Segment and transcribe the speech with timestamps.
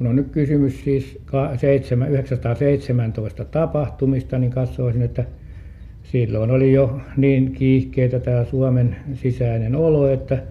[0.00, 5.24] kun on nyt kysymys siis 1917 tapahtumista, niin katsoisin, että
[6.02, 10.42] silloin oli jo niin kiihkeitä tämä Suomen sisäinen olo, että,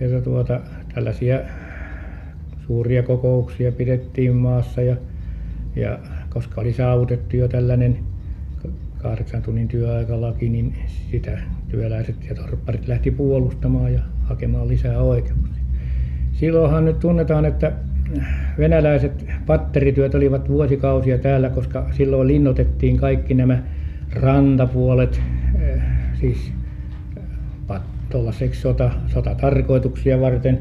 [0.00, 0.60] että tuota,
[0.94, 1.40] tällaisia
[2.66, 4.96] suuria kokouksia pidettiin maassa ja,
[5.76, 5.98] ja
[6.30, 7.98] koska oli saavutettu jo tällainen
[8.98, 10.74] kahdeksan tunnin työaikalaki, niin
[11.10, 15.62] sitä työläiset ja torpparit lähti puolustamaan ja hakemaan lisää oikeuksia.
[16.32, 17.72] Silloinhan nyt tunnetaan, että
[18.58, 23.62] venäläiset patterityöt olivat vuosikausia täällä, koska silloin linnoitettiin kaikki nämä
[24.12, 25.20] rantapuolet,
[25.60, 25.82] eh,
[26.20, 26.52] siis
[28.10, 30.58] tuollaiseksi sota, sotatarkoituksia varten.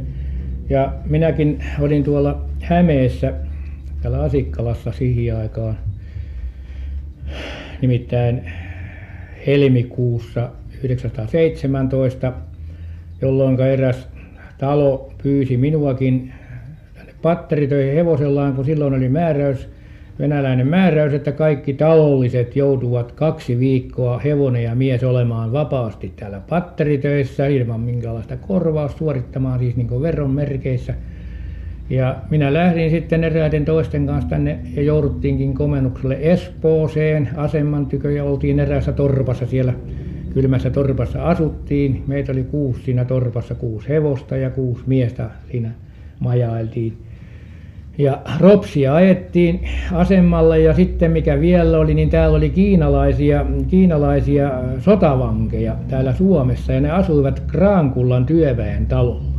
[0.69, 3.33] Ja minäkin olin tuolla Hämeessä,
[4.01, 5.77] täällä Asikkalassa siihen aikaan,
[7.81, 8.51] nimittäin
[9.47, 10.41] helmikuussa
[10.81, 12.33] 1917,
[13.21, 14.07] jolloin eräs
[14.57, 16.33] talo pyysi minuakin
[17.25, 19.69] tänne patteritöihin hevosellaan, kun silloin oli määräys,
[20.19, 27.47] venäläinen määräys, että kaikki talolliset joutuvat kaksi viikkoa hevonen ja mies olemaan vapaasti täällä patteritöissä
[27.47, 30.93] ilman minkäänlaista korvausta suorittamaan siis niin veron merkeissä.
[31.89, 38.23] Ja minä lähdin sitten eräiden toisten kanssa tänne ja jouduttiinkin komennukselle Espooseen aseman tykö ja
[38.23, 39.73] oltiin eräässä torpassa siellä
[40.33, 42.03] kylmässä torpassa asuttiin.
[42.07, 45.71] Meitä oli kuusi siinä torpassa, kuusi hevosta ja kuusi miestä siinä
[46.19, 47.04] majailtiin.
[47.97, 49.59] Ja ropsia ajettiin
[49.93, 56.81] asemalle ja sitten mikä vielä oli, niin täällä oli kiinalaisia, kiinalaisia sotavankeja täällä Suomessa ja
[56.81, 59.35] ne asuivat Kraankullan työväen talolla.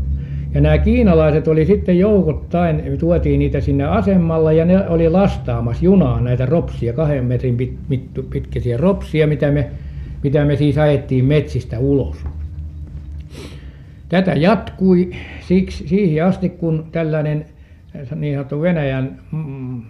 [0.54, 6.24] Ja nämä kiinalaiset oli sitten joukottain, tuotiin niitä sinne asemalla ja ne oli lastaamassa junaan
[6.24, 9.70] näitä ropsia, kahden metrin pit, pitkäisiä ropsia, mitä me,
[10.22, 12.16] mitä me siis ajettiin metsistä ulos.
[14.08, 17.44] Tätä jatkui siksi, siihen asti, kun tällainen
[18.14, 19.82] niin sanottu Venäjän mm,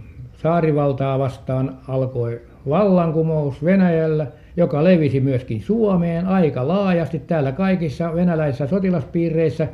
[0.42, 7.19] saarivaltaa vastaan alkoi vallankumous Venäjällä, joka levisi myöskin Suomeen aika laajasti.
[7.19, 9.69] Täällä kaikissa venäläisissä sotilaspiireissä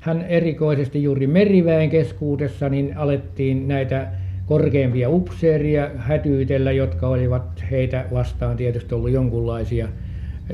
[0.00, 4.06] hän erikoisesti juuri meriväen keskuudessa niin alettiin näitä
[4.46, 9.88] korkeampia upseeria hätyytellä, jotka olivat heitä vastaan tietysti ollut jonkunlaisia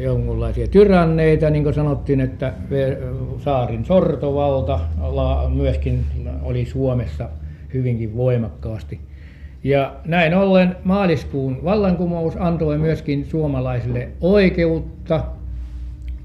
[0.01, 2.53] jonkunlaisia tyranneita, niin kuin sanottiin, että
[3.39, 4.81] saarin sortovalta
[5.55, 6.05] myöskin
[6.43, 7.29] oli Suomessa
[7.75, 9.01] hyvinkin voimakkaasti.
[9.65, 15.25] Ja näin ollen maaliskuun vallankumous antoi myöskin suomalaisille oikeutta,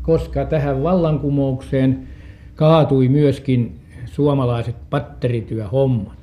[0.02, 2.08] koska tähän vallankumoukseen
[2.56, 6.19] kaatui myöskin suomalaiset patterityöhommat.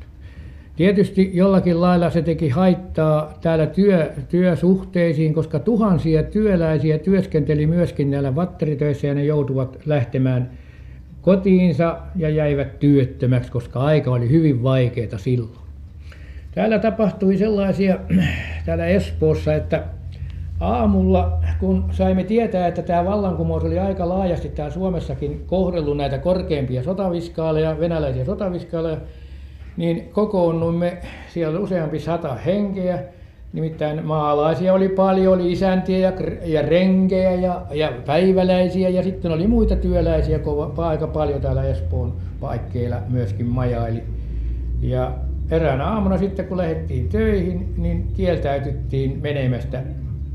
[0.76, 8.32] Tietysti jollakin lailla se teki haittaa täällä työ, työsuhteisiin, koska tuhansia työläisiä työskenteli myöskin näillä
[8.32, 10.50] patteritöissä ja ne joutuvat lähtemään
[11.22, 15.66] kotiinsa ja jäivät työttömäksi, koska aika oli hyvin vaikeaa silloin.
[16.54, 17.98] Täällä tapahtui sellaisia
[18.66, 19.84] täällä Espoossa, että
[20.60, 26.82] aamulla kun saimme tietää, että tämä vallankumous oli aika laajasti täällä Suomessakin kohdellut näitä korkeampia
[26.82, 28.97] sotaviskaaleja, venäläisiä sotaviskaaleja,
[29.76, 30.98] niin kokoonnuimme,
[31.28, 33.03] siellä oli useampi sata henkeä,
[33.53, 36.12] nimittäin maalaisia oli paljon, oli isäntiä ja,
[36.44, 40.41] ja renkejä ja, ja päiväläisiä ja sitten oli muita työläisiä
[40.76, 44.03] aika paljon täällä Espoon paikkeilla myöskin majaili.
[44.81, 45.12] Ja
[45.50, 49.82] eräänä aamuna sitten kun lähdettiin töihin, niin kieltäytyttiin menemästä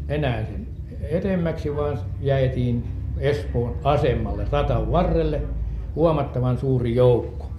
[0.10, 0.68] enää sen
[1.02, 2.84] edemmäksi, vaan jäitiin
[3.18, 5.42] Espoon asemalle, ratan varrelle,
[5.96, 7.51] huomattavan suuri joukko.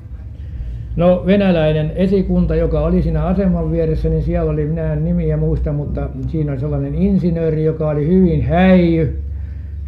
[0.97, 5.73] No venäläinen esikunta, joka oli siinä aseman vieressä, niin siellä oli, minä en nimiä muista,
[5.73, 9.19] mutta siinä oli sellainen insinööri, joka oli hyvin häijy.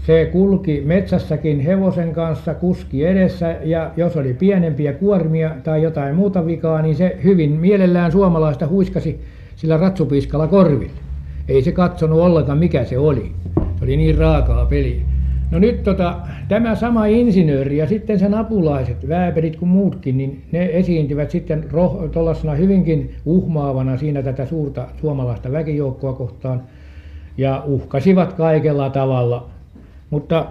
[0.07, 6.47] Se kulki metsässäkin hevosen kanssa, kuski edessä ja jos oli pienempiä kuormia tai jotain muuta
[6.47, 9.21] vikaa, niin se hyvin mielellään suomalaista huiskasi
[9.57, 11.01] sillä ratsupiiskalla korville.
[11.49, 13.33] Ei se katsonut ollenkaan mikä se oli.
[13.79, 15.14] Se oli niin raakaa peliä.
[15.55, 16.17] No nyt tota,
[16.49, 21.65] tämä sama insinööri ja sitten sen apulaiset, vääperit kuin muutkin, niin ne esiintyvät sitten
[22.13, 26.63] tuollaisena hyvinkin uhmaavana siinä tätä suurta suomalaista väkijoukkoa kohtaan
[27.39, 29.47] ja uhkasivat kaikella tavalla.
[30.11, 30.47] Mutta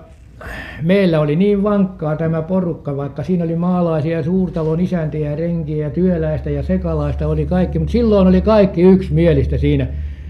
[0.82, 6.50] meillä oli niin vankkaa tämä porukka, vaikka siinä oli maalaisia, suurtalon isäntiä renkiä ja työläistä
[6.50, 9.88] ja sekalaista oli kaikki, mutta silloin oli kaikki yksimielistä siinä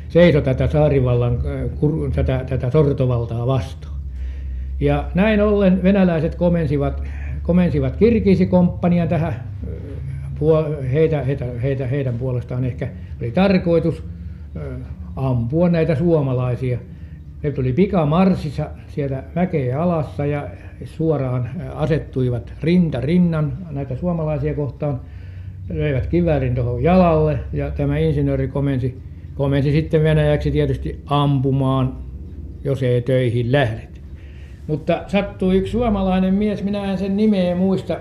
[0.10, 3.93] seiso tätä saarivallan, äh, tätä, tätä sortovaltaa vastaan.
[4.80, 7.04] Ja näin ollen venäläiset komensivat,
[7.42, 9.36] komensivat Kirgisikomppanian tähän,
[10.92, 12.88] heitä, heitä, heitä, heidän puolestaan ehkä
[13.22, 14.04] oli tarkoitus
[15.16, 16.78] ampua näitä suomalaisia.
[17.44, 20.50] Ne tuli pikamarssissa sieltä mäkeä alassa ja
[20.86, 25.00] suoraan asettuivat rinta rinnan näitä suomalaisia kohtaan.
[25.70, 29.02] löivät kiväärin tuohon jalalle ja tämä insinööri komensi,
[29.36, 31.98] komensi sitten Venäjäksi tietysti ampumaan,
[32.64, 33.93] jos ei töihin lähdet.
[34.68, 38.00] Mutta sattui yksi suomalainen mies, minä en sen nimeä muista.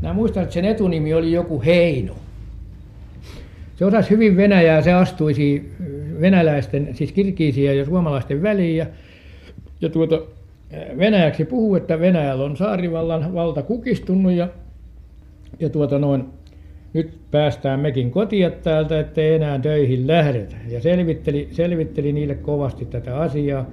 [0.00, 2.14] Minä muistan, että sen etunimi oli joku Heino.
[3.76, 5.72] Se osasi hyvin Venäjää, se astuisi
[6.20, 8.86] venäläisten, siis kirkiisiä ja suomalaisten väliin ja,
[9.80, 10.22] ja tuota,
[10.98, 14.48] venäjäksi puhuu, että Venäjällä on saarivallan valta kukistunut ja,
[15.60, 16.24] ja tuota noin,
[16.92, 20.56] nyt päästään mekin kotia täältä, ettei enää töihin lähdetä.
[20.68, 23.66] Ja selvitteli, selvitteli niille kovasti tätä asiaa.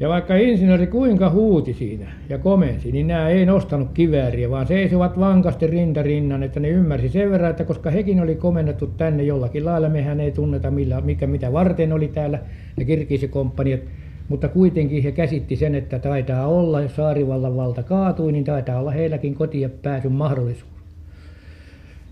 [0.00, 5.18] Ja vaikka insinööri kuinka huuti siinä ja komensi, niin nämä ei nostanut kivääriä, vaan seisovat
[5.18, 9.64] vankasti rinta rinnan, että ne ymmärsi sen verran, että koska hekin oli komennettu tänne jollakin
[9.64, 12.38] lailla, mehän ei tunneta millä, mikä mitä varten oli täällä
[12.76, 13.80] ne kirkisikomppaniat,
[14.28, 18.90] mutta kuitenkin he käsitti sen, että taitaa olla, jos Saarivallan valta kaatui, niin taitaa olla
[18.90, 20.74] heilläkin kotiin pääsyn mahdollisuus.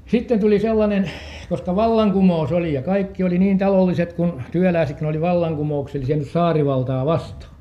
[0.07, 1.11] Sitten tuli sellainen,
[1.49, 7.52] koska vallankumous oli ja kaikki oli niin taloudellisesti kuin työläisetkin oli vallankumouksellisia nyt saarivaltaa vastaan.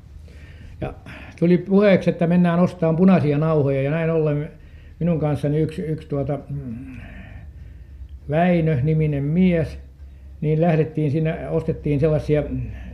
[0.82, 0.94] Ja
[1.38, 3.82] tuli puheeksi, että mennään ostamaan punaisia nauhoja.
[3.82, 4.50] Ja näin ollen
[4.98, 6.96] minun kanssani yksi, yksi tuota, mm,
[8.30, 9.78] Väinö-niminen mies,
[10.40, 12.42] niin lähdettiin siinä, ostettiin sellaisia,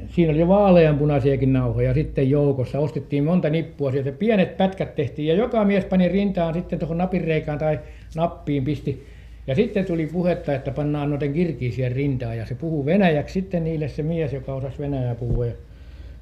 [0.07, 5.35] siinä oli jo vaaleanpunaisiakin nauhoja sitten joukossa, ostettiin monta nippua sieltä, pienet pätkät tehtiin ja
[5.35, 7.79] joka mies pani rintaan sitten tuohon napinreikään tai
[8.17, 9.07] nappiin pisti.
[9.47, 13.33] Ja sitten tuli puhetta, että pannaan noiden kirkiisien rintaan ja se puhuu venäjäksi.
[13.33, 15.47] Sitten niille se mies, joka osasi venäjää puhua.
[15.47, 15.53] Ja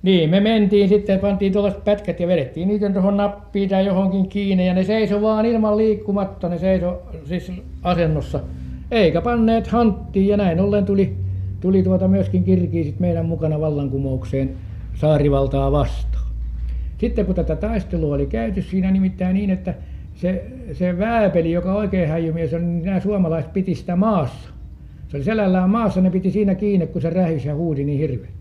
[0.02, 4.66] niin, me mentiin sitten, pantiin tuollaiset pätkät ja vedettiin niitä tuohon nappiin tai johonkin kiinni
[4.66, 7.52] ja ne seisoi vaan ilman liikkumatta, ne seisoi siis
[7.82, 8.40] asennossa.
[8.90, 11.16] Eikä panneet hanttiin ja näin ollen tuli,
[11.60, 14.50] tuli tuota myöskin kirkiisit meidän mukana vallankumoukseen
[14.94, 16.26] saarivaltaa vastaan.
[16.98, 19.74] Sitten kun tätä taistelua oli käyty siinä nimittäin niin, että
[20.14, 24.50] se, se vääpeli, joka oikein häijymies on, niin nämä suomalaiset piti sitä maassa.
[25.08, 28.35] Se oli selällään maassa, ne piti siinä kiinni, kun se rähisi ja huudi niin hirveän.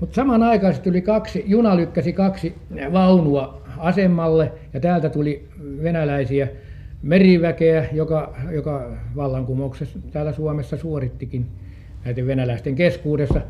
[0.00, 2.54] Mutta samanaikaisesti tuli kaksi, juna lykkäsi kaksi
[2.92, 5.48] vaunua asemalle ja täältä tuli
[5.82, 6.48] venäläisiä
[7.02, 11.46] meriväkeä, joka, joka vallankumouksessa täällä Suomessa suorittikin
[12.04, 13.40] näiden venäläisten keskuudessa.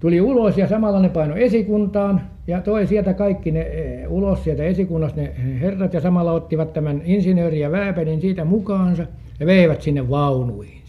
[0.00, 4.64] Tuli ulos ja samalla ne paino esikuntaan ja toi sieltä kaikki ne e, ulos sieltä
[4.64, 9.06] esikunnasta ne herrat ja samalla ottivat tämän insinööri ja vääpelin siitä mukaansa
[9.40, 10.83] ja veivät sinne vaunuihin.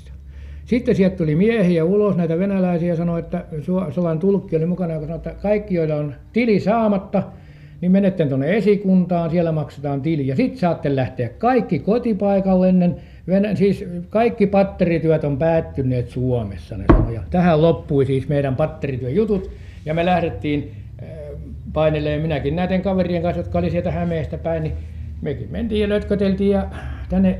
[0.65, 3.45] Sitten sieltä tuli miehiä ulos, näitä venäläisiä, ja sanoi, että
[3.91, 7.23] Solan tulkki oli mukana, joka sanoi, että kaikki, joilla on tili saamatta,
[7.81, 10.27] niin menette tuonne esikuntaan, siellä maksetaan tili.
[10.27, 12.97] Ja sitten saatte lähteä kaikki kotipaikalle ennen,
[13.55, 17.13] siis kaikki patterityöt on päättyneet Suomessa, ne sanoi.
[17.13, 19.51] Ja tähän loppui siis meidän patterityöjutut,
[19.85, 20.71] ja me lähdettiin
[21.03, 21.09] äh,
[21.73, 24.73] paineleen minäkin näiden kaverien kanssa, jotka oli sieltä Hämeestä päin, niin
[25.21, 26.67] mekin mentiin ja lötköteltiin ja
[27.09, 27.39] tänne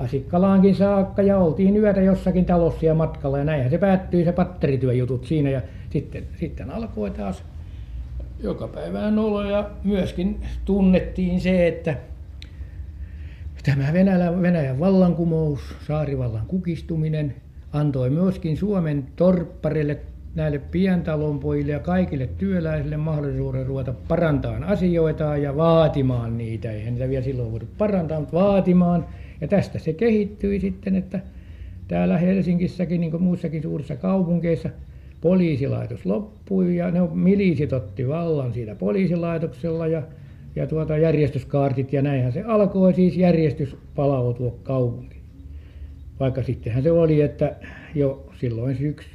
[0.00, 5.24] Asikkalaankin saakka ja oltiin yötä jossakin talossa ja matkalla ja näinhän se päättyi se patterityöjutut
[5.24, 5.60] siinä ja
[5.90, 7.42] sitten, sitten alkoi taas
[8.42, 11.96] joka päivään olo ja myöskin tunnettiin se, että
[13.64, 13.92] tämä
[14.42, 17.34] Venäjän, vallankumous, saarivallan kukistuminen
[17.72, 19.98] antoi myöskin Suomen torppareille,
[20.34, 26.70] näille pientalonpojille ja kaikille työläisille mahdollisuuden ruveta parantamaan asioitaan ja vaatimaan niitä.
[26.70, 29.06] Eihän niitä vielä silloin voitu parantaa, mutta vaatimaan–
[29.40, 31.20] ja tästä se kehittyi sitten, että
[31.88, 34.70] täällä Helsingissäkin niin kuin muissakin suurissa kaupungeissa
[35.20, 40.02] poliisilaitos loppui ja ne miliisit otti vallan siinä poliisilaitoksella ja,
[40.56, 45.22] ja tuota järjestyskaartit ja näinhän se alkoi siis järjestys palautua kaupunkiin.
[46.20, 47.56] Vaikka sittenhän se oli, että
[47.94, 49.06] jo silloin syks,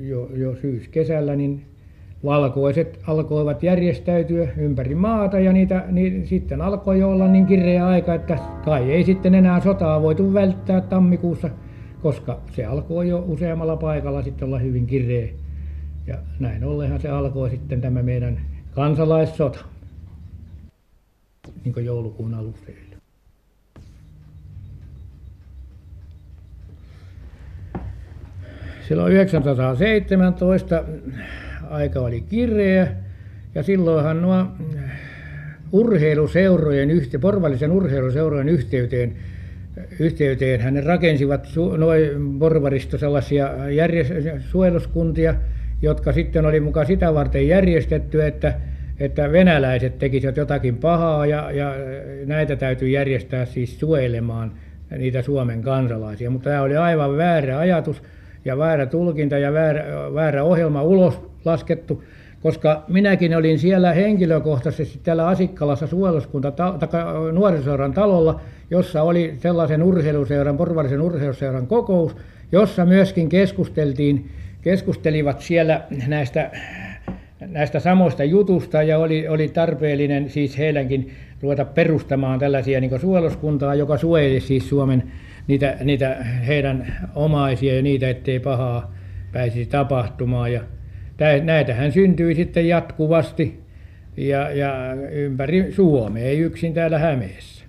[0.00, 1.62] jo, jo syyskesällä niin
[2.26, 8.14] valkoiset alkoivat järjestäytyä ympäri maata ja niitä, niin sitten alkoi jo olla niin kireä aika,
[8.14, 11.50] että kai ei sitten enää sotaa voitu välttää tammikuussa,
[12.02, 15.28] koska se alkoi jo useammalla paikalla sitten olla hyvin kireä.
[16.06, 18.40] Ja näin ollenhan se alkoi sitten tämä meidän
[18.74, 19.64] kansalaissota,
[21.64, 22.66] niin kuin joulukuun alussa.
[28.88, 30.84] Silloin 1917
[31.70, 32.88] aika oli kireä
[33.54, 34.46] ja silloinhan nuo
[35.72, 36.88] urheiluseurojen,
[37.20, 39.12] porvallisen urheiluseurojen yhteyteen,
[40.00, 43.50] yhteyteen hän rakensivat noin porvaristo sellaisia
[44.40, 45.34] suojeluskuntia,
[45.82, 48.54] jotka sitten oli mukaan sitä varten järjestetty, että,
[49.00, 51.74] että venäläiset tekisivät jotakin pahaa ja, ja
[52.26, 54.52] näitä täytyy järjestää siis suojelemaan
[54.98, 56.30] niitä Suomen kansalaisia.
[56.30, 58.02] Mutta tämä oli aivan väärä ajatus
[58.44, 62.04] ja väärä tulkinta ja väärä, väärä ohjelma ulos laskettu,
[62.42, 66.52] koska minäkin olin siellä henkilökohtaisesti täällä Asikkalassa suojeluskunta
[67.32, 72.16] nuorisoseuran talolla, jossa oli sellaisen urheiluseuran, porvarisen urheiluseuran kokous,
[72.52, 74.30] jossa myöskin keskusteltiin,
[74.62, 76.50] keskustelivat siellä näistä
[77.40, 81.10] näistä samoista jutusta ja oli, oli tarpeellinen siis heidänkin
[81.42, 85.02] ruveta perustamaan tällaisia niin suojeluskuntaa, joka suojeli siis Suomen
[85.46, 86.14] niitä, niitä
[86.46, 88.94] heidän omaisia ja niitä, ettei pahaa
[89.32, 90.52] pääsisi tapahtumaan.
[90.52, 90.60] Ja
[91.44, 93.60] näitähän syntyi sitten jatkuvasti
[94.16, 97.64] ja, ja ympäri Suomea, ei yksin täällä Hämeessä.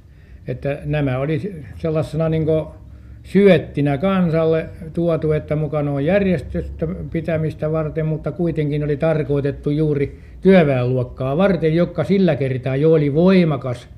[0.47, 2.45] Että nämä oli sellaisena niin
[3.23, 11.37] syöttinä kansalle tuotu, että mukana on järjestystä pitämistä varten, mutta kuitenkin oli tarkoitettu juuri työväenluokkaa
[11.37, 13.89] varten, joka sillä kertaa jo oli voimakas,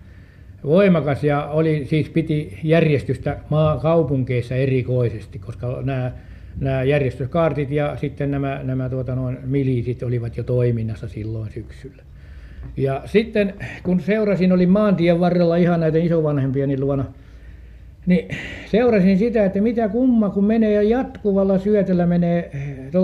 [0.63, 6.11] voimakas ja oli, siis piti järjestystä maakaupunkeissa erikoisesti, koska nämä,
[6.59, 12.03] nämä järjestyskaartit ja sitten nämä, nämä tuota, noin miliisit olivat jo toiminnassa silloin syksyllä.
[12.77, 17.05] Ja sitten kun seurasin, olin maantien varrella ihan näiden isovanhempieni luona,
[18.05, 18.27] niin
[18.65, 22.51] seurasin sitä, että mitä kumma, kun menee ja jatkuvalla syötöllä menee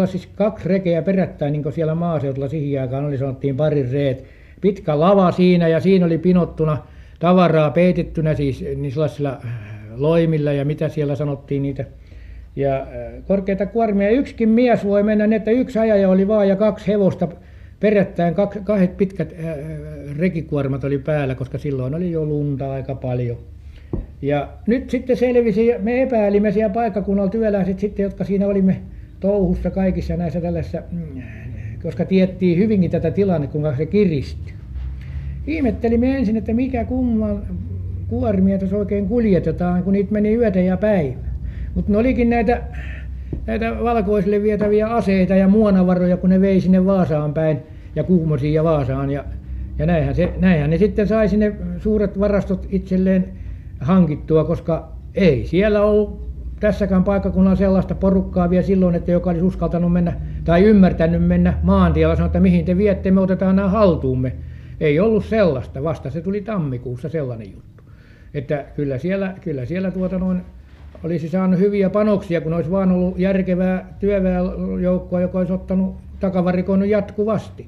[0.06, 4.26] siis kaksi rekeä perättäin, niin kuin siellä maaseudulla siihen aikaan oli, sanottiin parin reet.
[4.62, 6.78] Pitkä lava siinä ja siinä oli pinottuna
[7.20, 9.42] tavaraa peitettynä siis niin sellaisilla
[9.96, 11.86] loimilla ja mitä siellä sanottiin niitä.
[12.56, 12.88] Ja äh,
[13.28, 14.10] korkeita kuormia.
[14.10, 17.28] Yksikin mies voi mennä, niin että yksi ajaja oli vaan ja kaksi hevosta
[17.80, 19.56] perättäin, kahdet pitkät äh,
[20.18, 23.38] rekikuormat oli päällä, koska silloin oli jo lunta aika paljon.
[24.22, 28.82] Ja nyt sitten selvisi, me epäilimme siellä paikkakunnalla työläiset sitten, jotka siinä olimme
[29.20, 31.22] touhussa kaikissa näissä tällaisissa, mm,
[31.84, 34.54] koska tiettiin hyvinkin tätä tilannetta, kuinka se kiristyi.
[35.48, 37.44] Ihmettelimme ensin, että mikä kumman
[38.08, 41.25] kuormia tässä oikein kuljetetaan, kun niitä meni yötä ja päivä.
[41.76, 42.62] Mutta ne olikin näitä,
[43.46, 47.60] näitä valkoisille vietäviä aseita ja muonavaroja, kun ne vei sinne Vaasaan päin
[47.96, 49.12] ja Kuhmosiin ja Vaasaan.
[49.12, 49.24] Ja,
[49.80, 53.26] ja näinhän, se, näinhän ne sitten sai sinne suuret varastot itselleen
[53.80, 56.26] hankittua, koska ei siellä ollut
[56.60, 60.14] tässäkään paikkakunnalla sellaista porukkaa vielä silloin, että joka olisi uskaltanut mennä
[60.44, 64.34] tai ymmärtänyt mennä maantiellä sanoa, että mihin te viette, me otetaan nämä haltuumme.
[64.80, 67.84] Ei ollut sellaista, vasta se tuli tammikuussa sellainen juttu.
[68.34, 70.42] Että kyllä siellä, kyllä siellä tuota noin,
[71.06, 77.68] olisi saanut hyviä panoksia, kun olisi vaan ollut järkevää työväenjoukkoa, joka olisi ottanut takavarikoinut jatkuvasti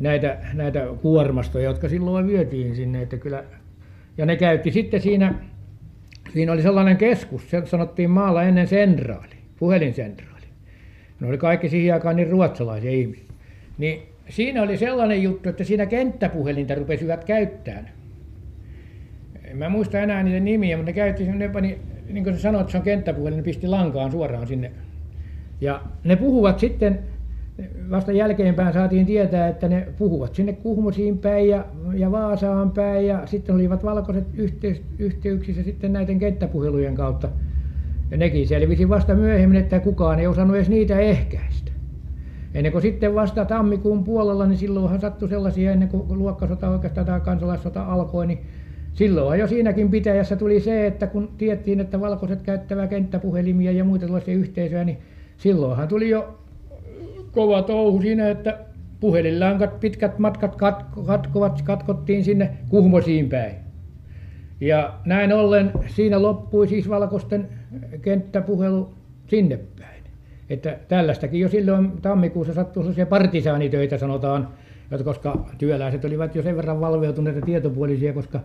[0.00, 3.02] näitä, näitä kuormastoja, jotka silloin vietiin sinne.
[3.02, 3.44] Että kyllä
[4.18, 5.34] ja ne käytti sitten siinä,
[6.32, 10.46] siinä oli sellainen keskus, se sanottiin maalla ennen sentraali, puhelinsentraali.
[11.20, 13.24] Ne oli kaikki siihen aikaan niin ruotsalaisia ihmisiä.
[13.78, 17.88] Niin siinä oli sellainen juttu, että siinä kenttäpuhelinta rupesivat käyttämään.
[19.44, 21.78] En mä muista enää niiden nimiä, mutta ne käytti, ne pani,
[22.12, 24.72] niin kuin se sanoi, että se on kenttäpuhelin, ne pisti lankaan suoraan sinne.
[25.60, 26.98] Ja ne puhuvat sitten
[27.90, 31.64] vasta jälkeenpäin saatiin tietää, että ne puhuvat sinne Kuhmosiin päin ja,
[31.94, 37.28] ja Vaasaan päin ja sitten olivat valkoiset yhteys, yhteyksissä sitten näiden kenttäpuhelujen kautta.
[38.10, 41.72] Ja nekin selvisi vasta myöhemmin, että kukaan ei osannut edes niitä ehkäistä.
[42.54, 47.20] Ennen kuin sitten vasta tammikuun puolella, niin silloinhan sattui sellaisia, ennen kuin luokkasota oikeastaan tai
[47.20, 48.38] kansalaissota alkoi, niin
[48.94, 54.06] silloinhan jo siinäkin pitäjässä tuli se, että kun tiettiin, että valkoiset käyttävät kenttäpuhelimia ja muita
[54.06, 54.98] sellaisia yhteisöjä, niin
[55.36, 56.38] silloinhan tuli jo
[57.32, 58.58] kova touhu siinä, että
[59.00, 60.56] puhelinlankat pitkät matkat
[61.06, 63.54] katkovat, katkottiin sinne Kuhmosiin päin.
[64.60, 67.48] Ja näin ollen siinä loppui siis valkoisten
[68.02, 68.94] kenttäpuhelu
[69.26, 70.02] sinne päin.
[70.50, 74.48] Että tällaistakin jo silloin tammikuussa sattui sellaisia partisaanitöitä sanotaan,
[75.04, 78.40] koska työläiset olivat jo sen verran valveutuneita tietopuolisia, koska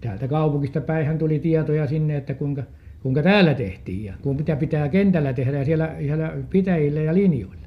[0.00, 2.62] täältä kaupungista päin tuli tietoja sinne, että kuinka,
[3.02, 7.66] kuinka täällä tehtiin ja mitä pitää kentällä tehdä ja siellä, siellä pitäjillä ja linjoilla.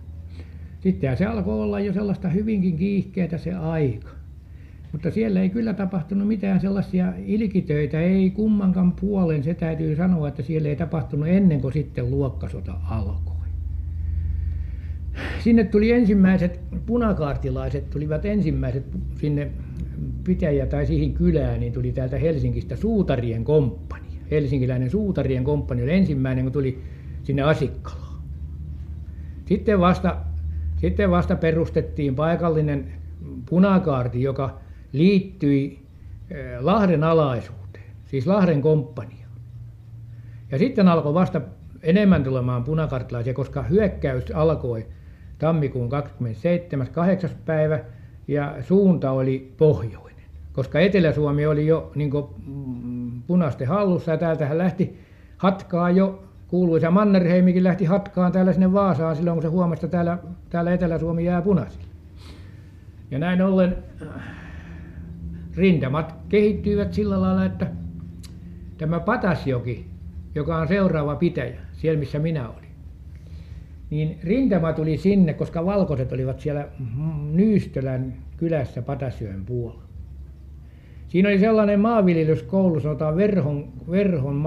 [0.79, 4.09] Sittenhän se alkoi olla jo sellaista hyvinkin kiihkeätä se aika.
[4.91, 10.43] Mutta siellä ei kyllä tapahtunut mitään sellaisia ilkitöitä, ei kummankaan puolen, se täytyy sanoa, että
[10.43, 13.33] siellä ei tapahtunut ennen kuin sitten luokkasota alkoi.
[15.39, 19.51] Sinne tuli ensimmäiset punakaartilaiset, tulivat ensimmäiset sinne
[20.23, 24.19] pitäjä tai siihen kylään, niin tuli täältä Helsingistä suutarien komppania.
[24.31, 26.83] Helsinkiläinen suutarien komppani oli ensimmäinen, kun tuli
[27.23, 28.21] sinne Asikkalaan.
[29.45, 30.17] Sitten vasta
[30.83, 32.93] sitten vasta perustettiin paikallinen
[33.49, 34.59] punakaarti, joka
[34.91, 35.85] liittyi
[36.31, 39.27] eh, Lahden alaisuuteen, siis Lahden komppania.
[40.51, 41.41] Ja sitten alkoi vasta
[41.83, 44.85] enemmän tulemaan punakartlaisia, koska hyökkäys alkoi
[45.39, 46.87] tammikuun 27.
[46.87, 47.29] 8.
[47.45, 47.79] päivä
[48.27, 50.23] ja suunta oli pohjoinen.
[50.53, 52.11] Koska Etelä-Suomi oli jo niin
[52.45, 54.99] mm, punaisten hallussa ja täältähän lähti
[55.37, 60.17] hatkaa jo kuuluisa Mannerheimikin lähti hatkaan täällä sinne Vaasaan silloin, kun se huomasi, että täällä,
[60.49, 61.85] täällä Etelä-Suomi jää punaisille.
[63.11, 63.77] ja näin ollen
[65.55, 67.67] rintamat kehittyivät sillä lailla että
[68.77, 69.93] tämä Patasjoki
[70.35, 72.62] joka on seuraava pitäjä siellä missä minä olin
[73.93, 76.67] niin rintama tuli sinne koska valkoiset olivat siellä
[77.31, 79.83] Nyystölän kylässä Patasjoen puolella.
[81.07, 84.43] Siinä oli sellainen maanviljelyskoulu sanotaan Verhon Verhon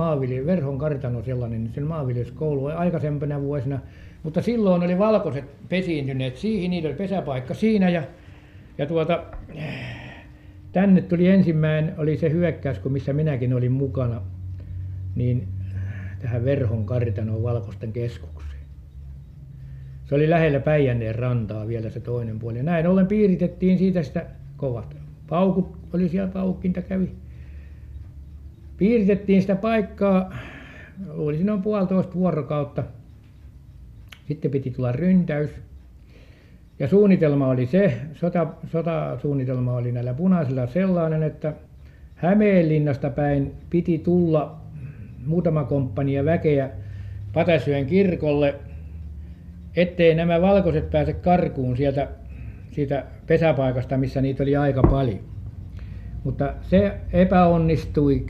[0.46, 3.78] Verhon kartano sellainen niin sen maanviljelyskoulu aikaisempina vuosina.
[4.22, 8.02] Mutta silloin oli valkoiset pesiintyneet siihen niillä oli pesäpaikka siinä ja
[8.78, 9.24] ja tuota
[10.72, 14.22] tänne tuli ensimmäinen oli se hyökkäys kun missä minäkin olin mukana
[15.14, 15.48] niin
[16.18, 18.55] tähän Verhon kartanoon Valkoisten keskukseen
[20.06, 22.58] se oli lähellä Päijänteen rantaa vielä se toinen puoli.
[22.58, 24.96] Ja näin ollen piiritettiin siitä sitä kovat
[25.28, 27.12] paukut oli siellä paukkinta kävi.
[28.76, 30.36] Piiritettiin sitä paikkaa
[31.08, 32.84] oli noin puolitoista vuorokautta.
[34.28, 35.50] Sitten piti tulla ryntäys.
[36.78, 41.52] Ja suunnitelma oli se sota sotasuunnitelma oli näillä punaisilla sellainen että
[42.16, 44.56] Hämeenlinnasta päin piti tulla
[45.26, 46.70] muutama komppania väkeä
[47.32, 48.54] Patasjoen kirkolle
[49.76, 52.09] ettei nämä valkoiset pääse karkuun sieltä
[52.71, 55.21] siitä pesäpaikasta missä niitä oli aika paljon.
[56.25, 58.26] Mutta se epäonnistui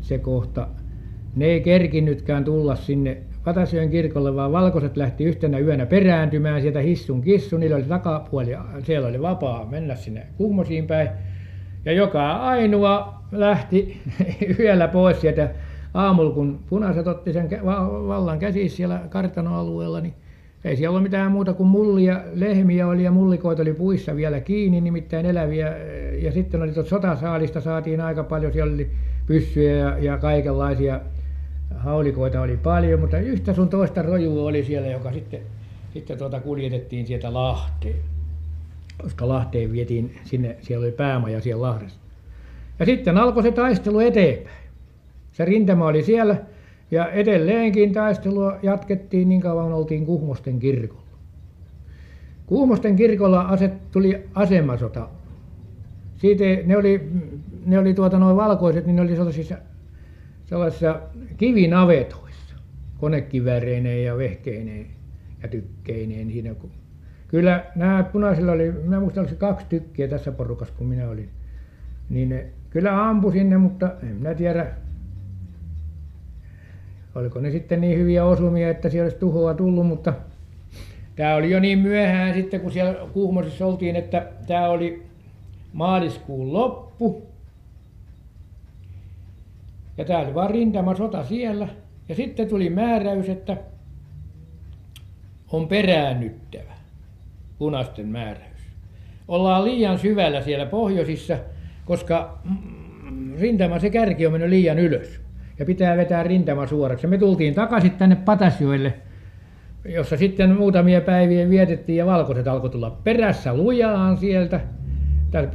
[0.00, 0.68] se kohta.
[1.36, 7.20] Ne ei kerinnytkään tulla sinne Patasjoen kirkolle vaan valkoiset lähti yhtenä yönä perääntymään sieltä hissun
[7.20, 7.60] kissun.
[7.60, 11.08] Niillä oli takapuoli siellä oli vapaa mennä sinne Kuhmoisiin päin.
[11.84, 14.02] Ja joka ainoa lähti
[14.58, 15.50] yöllä pois sieltä
[15.94, 17.48] aamulla kun punaiset otti sen
[18.08, 20.14] vallan käsiin siellä kartanoalueella niin
[20.64, 24.80] ei siellä ollut mitään muuta kuin mullia lehmiä oli ja mullikoita oli puissa vielä kiinni
[24.80, 25.76] nimittäin eläviä.
[26.22, 28.90] Ja sitten oli tuota sotasaalista saatiin aika paljon siellä oli
[29.26, 31.00] pyssyjä ja ja kaikenlaisia.
[31.76, 35.40] Haulikoita oli paljon mutta yhtä sun toista rojua oli siellä joka sitten
[35.92, 37.96] sitten tuota kuljetettiin sieltä Lahteen.
[39.02, 41.98] Koska Lahteen vietiin sinne siellä oli päämaja siellä Lahdessa.
[42.78, 44.56] Ja sitten alkoi se taistelu eteenpäin.
[45.32, 46.36] Se rintama oli siellä
[46.90, 51.02] ja edelleenkin taistelua jatkettiin niin kauan oltiin Kuhmoisten kirkolla.
[52.46, 53.58] Kuhmoisten kirkolla
[53.92, 55.08] tuli asemasota.
[56.16, 57.10] Siitä ei ne oli
[57.66, 59.58] ne oli tuota nuo valkoiset niin ne oli sellaisissa
[60.46, 61.00] sellaisissa
[61.36, 62.54] kivinavetoissa.
[63.00, 64.86] Konekivääreineen ja vehkeineen
[65.42, 66.70] ja tykkeineen siinä kun
[67.28, 71.28] kyllä nämä punaisilla oli minä muistan oliko se kaksi tykkiä tässä porukassa kun minä olin.
[72.10, 74.66] Niin ne kyllä ampui sinne mutta en minä tiedä
[77.14, 80.12] oliko ne sitten niin hyviä osumia että siellä olisi tuhoa tullut mutta
[81.16, 85.02] tämä oli jo niin myöhään sitten kun siellä Kuhmoisissa oltiin että tämä oli
[85.72, 87.22] maaliskuun loppu.
[89.98, 91.68] Ja tämä oli vain rintamasota siellä.
[92.08, 93.56] Ja sitten tuli määräys että
[95.52, 96.72] on peräännyttävä
[97.58, 98.62] punaisten määräys.
[99.28, 101.38] Ollaan liian syvällä siellä pohjoisissa
[101.84, 102.38] koska
[103.40, 105.20] rintama se kärki on mennyt liian ylös
[105.58, 107.06] ja pitää vetää rintama suoraksi.
[107.06, 108.94] Ja me tultiin takaisin tänne Patasjoelle
[109.84, 114.60] jossa sitten muutamia päiviä vietettiin ja valkoiset alkoi tulla perässä lujaan sieltä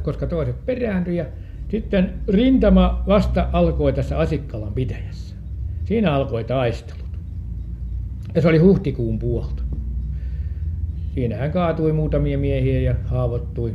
[0.02, 1.16] koska toiset perääntyi.
[1.16, 1.24] Ja
[1.68, 5.36] sitten rintama vasta alkoi tässä Asikkalan pitäjässä.
[5.84, 7.04] Siinä alkoi taistelut.
[8.34, 9.62] Ja se oli huhtikuun puolta.
[11.14, 13.74] Siinähän kaatui muutamia miehiä ja haavoittui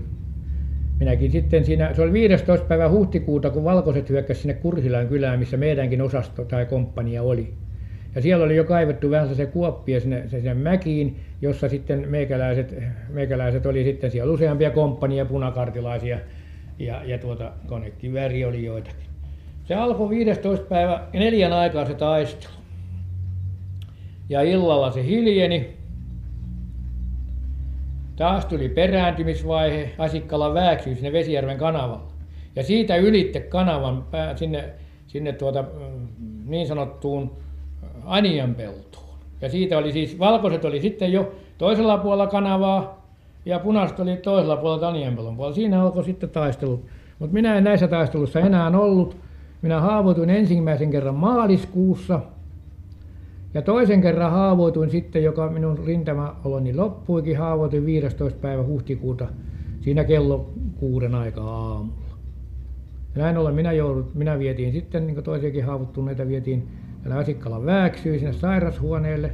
[1.00, 5.58] minäkin sitten siinä se oli viidestoista päivä huhtikuuta kun valkoiset hyökkäsi sinne Kursilan kylään missä
[5.58, 7.54] meidänkin osasto tai komppania oli.
[8.16, 12.76] Ja siellä oli jo kaivettu vähän sellaisia kuoppia sinne sinne mäkiin jossa sitten meikäläiset
[13.10, 16.20] meikäläiset oli sitten siellä useampia komppania punakartilaisia
[16.80, 19.10] ja ja tuota konekivääriä oli joitakin.
[19.66, 22.54] Se alkoi viidestoista päivä neljän aikaan se taistelu.
[24.30, 25.79] Ja illalla se hiljeni
[28.20, 32.12] taas tuli perääntymisvaihe Asikkalan Vääksyyn sinne Vesijärven kanavalle.
[32.56, 34.06] Ja siitä ylitse kanavan
[34.36, 34.70] sinne
[35.08, 35.64] sinne tuota
[36.46, 37.32] niin sanottuun
[38.06, 43.06] Anianpeltoon ja siitä oli siis valkoiset oli sitten jo toisella puolella kanavaa
[43.46, 45.56] ja punaiset oli toisella puolella Anianpellon puolella.
[45.56, 46.86] Siinä alkoi sitten taistelut
[47.20, 49.18] mutta minä en näissä taisteluissa enää ollut.
[49.62, 52.20] Minä haavoituin ensimmäisen kerran maaliskuussa
[53.54, 59.28] ja toisen kerran haavoituin sitten joka minun rintamaoloni loppuikin haavoituin viidestoista päivä huhtikuuta
[59.82, 62.18] siinä kello kuuden aikaan aamulla.
[63.16, 66.68] Ja näin ollen minä joudun minä vietiin sitten niin kuin toisiakin haavoittuneita vietiin
[67.04, 69.32] tänne Asikkalan Vääksyyn sinne sairashuoneelle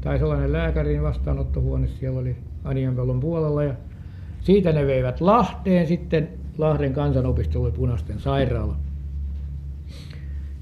[0.00, 3.74] tai sellainen lääkärin vastaanottohuone siellä oli Anianpellon puolella ja
[4.40, 5.86] siitä ne veivät Lahteen.
[5.86, 8.76] Sitten Lahden kansanopistolle punaisten sairaala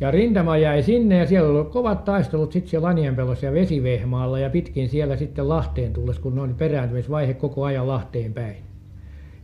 [0.04, 4.50] ja rintama jäi sinne ja siellä oli kovat taistelut sitten siellä Anianpelossa ja Vesivehmaalla ja
[4.50, 8.56] pitkin siellä sitten Lahteen tullessa kun oli perääntymisvaihe koko ajan Lahteen päin.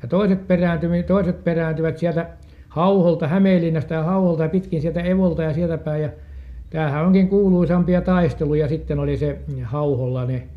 [0.02, 2.26] Ja toiset perääntyi toiset perääntyivät sieltä
[2.68, 6.02] Hauholta Hämeenlinnasta ja Hauholta ja pitkin sieltä Evolta ja sieltä päin.
[6.02, 6.08] Ja
[6.70, 8.68] tämähän onkin kuuluisampia taisteluja.
[8.68, 10.48] Sitten oli se Hauholla ne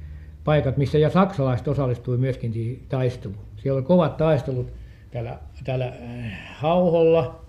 [0.43, 3.45] paikat missä ja saksalaiset osallistui myöskin siihen taisteluun.
[3.57, 4.73] Siellä oli kovat taistelut
[5.11, 5.93] täällä täällä äh,
[6.55, 7.42] Hauholla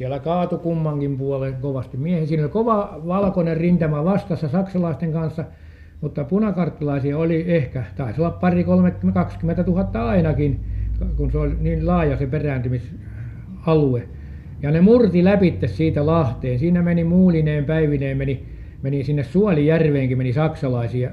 [0.00, 2.26] siellä kaatui kummankin puolen kovasti miehiä.
[2.26, 5.44] Siinä oli kova valkoinen rintama vastassa saksalaisten kanssa
[6.00, 10.60] mutta punakarttilaisia oli ehkä taisi olla pari kolme kaksikymmentä tuhatta ainakin
[11.16, 14.08] kun se oli niin laaja se perääntymisalue
[14.62, 16.58] ja ne murti lävitse siitä Lahteen.
[16.58, 18.46] Siinä meni Muulineen Päivineen meni
[18.82, 21.10] meni sinne Suolijärveenkin meni saksalaisia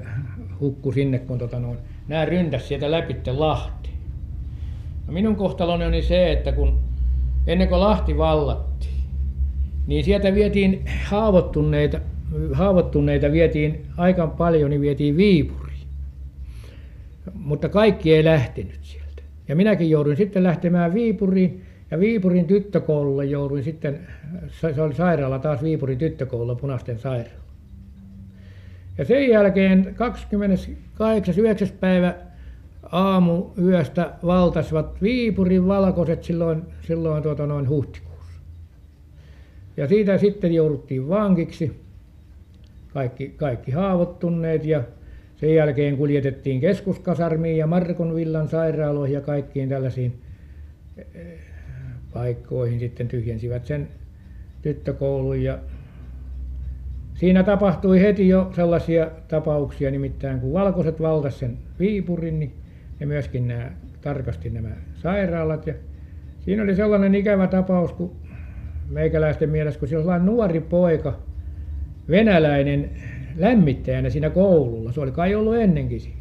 [0.60, 3.94] hukkui sinne kun tota noin nämä ryntäsi sieltä lävitse Lahteen.
[5.06, 6.88] No minun kohtaloni oli se että kun
[7.48, 8.94] ennen kuin Lahti vallattiin
[9.86, 12.00] niin sieltä vietiin haavoittuneita
[12.52, 15.68] haavoittuneita vietiin aika paljon niin vietiin Viipuriin
[17.34, 23.64] mutta kaikki ei lähtenyt sieltä ja minäkin jouduin sitten lähtemään Viipuriin ja Viipurin tyttökoululle jouduin
[23.64, 24.00] sitten
[24.50, 27.44] se oli sairaala taas Viipurin tyttökoululla Punaisten sairaala
[28.98, 29.94] ja sen jälkeen
[31.66, 31.72] 28.9.
[31.80, 32.14] päivä
[32.82, 38.40] aamuyöstä valtasivat Viipurin valkoiset silloin silloin tuota noin huhtikuussa.
[39.76, 41.80] Ja siitä sitten jouduttiin vangiksi.
[42.92, 44.82] Kaikki kaikki haavoittuneet ja
[45.36, 50.20] sen jälkeen kuljetettiin keskuskasarmiin ja Markonvillan sairaaloihin ja kaikkiin tällaisiin
[52.12, 52.80] paikkoihin.
[52.80, 53.88] Sitten tyhjensivät sen
[54.62, 55.58] tyttökoulun ja
[57.14, 62.52] siinä tapahtui heti jo sellaisia tapauksia nimittäin kun valkoiset valtasi sen Viipurin niin
[63.00, 65.66] ja myöskin nämä tarkasti nämä sairaalat.
[65.66, 65.74] Ja
[66.40, 68.16] siinä oli sellainen ikävä tapaus kun
[68.88, 71.18] meikäläisten mielessä kun sellainen nuori poika
[72.08, 72.90] venäläinen
[73.36, 74.92] lämmittäjänä siinä koululla.
[74.92, 76.18] Se oli kai ollut ennenkin siinä.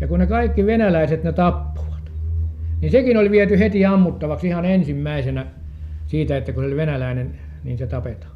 [0.00, 1.90] Ja kun ne kaikki venäläiset ne tappoivat
[2.80, 5.46] niin sekin oli viety heti ammuttavaksi ihan ensimmäisenä
[6.06, 8.29] siitä että kun se oli venäläinen niin se tapetaan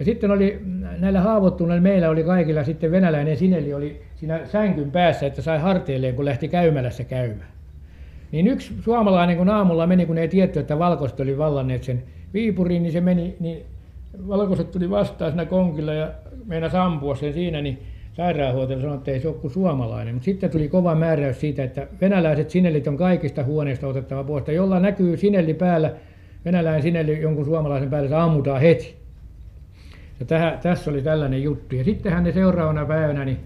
[0.00, 0.60] ja sitten oli
[0.98, 6.14] näillä haavoittuneilla meillä oli kaikilla sitten venäläinen sineli oli siinä sängyn päässä että sai harteilleen
[6.14, 7.48] kun lähti käymälässä käymään.
[8.32, 12.02] Niin yksi suomalainen kun aamulla meni kun ei tiedetty että valkoiset oli vallanneet sen
[12.34, 13.62] Viipurin niin se meni niin
[14.28, 16.10] valkoiset tuli vastaan siinä konkilla ja
[16.46, 17.78] meinasi ampua sen siinä niin
[18.12, 20.14] sairaanhoitaja sanoi että ei se ole kuin suomalainen.
[20.14, 24.80] Mutta sitten tuli kova määräys siitä että venäläiset sinelit on kaikista huoneista otettava pois jolla
[24.80, 25.92] näkyy sinelli päällä
[26.44, 28.99] venäläinen sinelli jonkun suomalaisen päällä se ammutaan heti
[30.20, 31.74] ja tähän tässä oli tällainen juttu.
[31.74, 33.38] Ja sittenhän ne seuraavana päivänä niin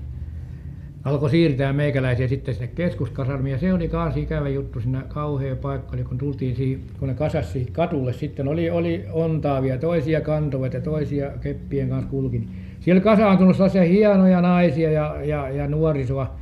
[1.04, 3.52] alkoi siirtää meikäläisiä sitten sinne keskuskasarmiin.
[3.52, 7.68] Ja se oli kanssa ikävä juttu siinä kauhea paikka kun tultiin siihen kun ne kasasi
[7.72, 8.12] katulle.
[8.12, 12.38] Sitten oli oli ontaavia toisia kantoivat ja toisia keppien kanssa kulki.
[12.38, 16.34] Niin siellä kasaantunut sellaisia hienoja naisia ja ja ja nuorisoa.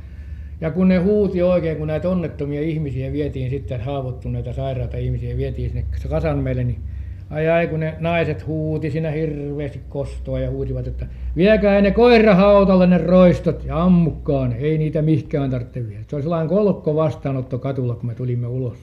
[0.61, 5.69] Ja kun ne huuti oikein kun näitä onnettomia ihmisiä vietiin sitten haavoittuneita sairaita ihmisiä vietiin
[5.69, 6.79] sinne kasannolle niin
[7.29, 11.05] ai ai kun ne naiset huuti siinä hirveästi kostoa ja huutivat että
[11.35, 16.03] viekää ne koirahautalle ne roistot ja ammukkaa ne ei niitä mihinkään tarvitse viedä.
[16.07, 18.77] Se oli sellainen kolkko vastaanotto katulla kun me tulimme ulos.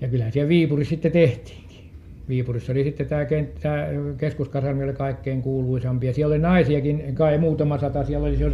[0.00, 1.90] Ja kyllähän siellä Viipurissa sitten tehtiinkin.
[2.28, 3.24] Viipurissa oli sitten tämä
[3.60, 3.86] tämä
[4.18, 8.04] keskuskasarmi oli kaikkein kuuluisampi ja siellä oli naisiakin kai muutama sata.
[8.04, 8.50] Siellä oli se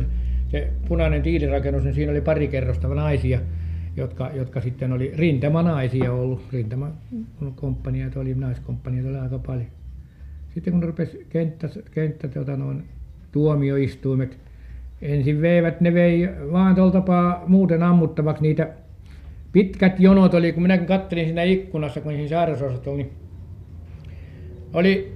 [0.52, 3.40] se punainen tiilirakennus niin siinä oli pari kerrosta naisia
[3.96, 6.42] jotka jotka sitten oli rintamanaisia ollut.
[6.52, 9.66] Rintamakomppaniat oli naiskomppaniat oli aika paljon.
[10.54, 12.84] Sitten kun rupesi kenttä kenttä tuota noin
[13.32, 14.38] tuomioistuimet
[15.02, 18.68] ensin veivät ne vei vaan tuolla tapaa muuten ammuttavaksi niitä
[19.52, 20.52] pitkät jonot oli.
[20.52, 23.12] Kun minäkin katselin siinä ikkunassa kun siinä sairasosastolla niin
[24.72, 25.12] oli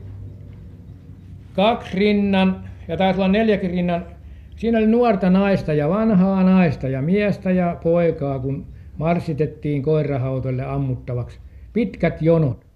[1.52, 4.15] kaksi rinnan ja taisi olla neljäkin rinnan
[4.57, 8.66] siinä oli nuorta naista ja vanhaa naista ja miestä ja poikaa kun
[8.99, 11.38] marssitettiin koirahautoille ammuttavaksi.
[11.73, 12.66] Pitkät jonot.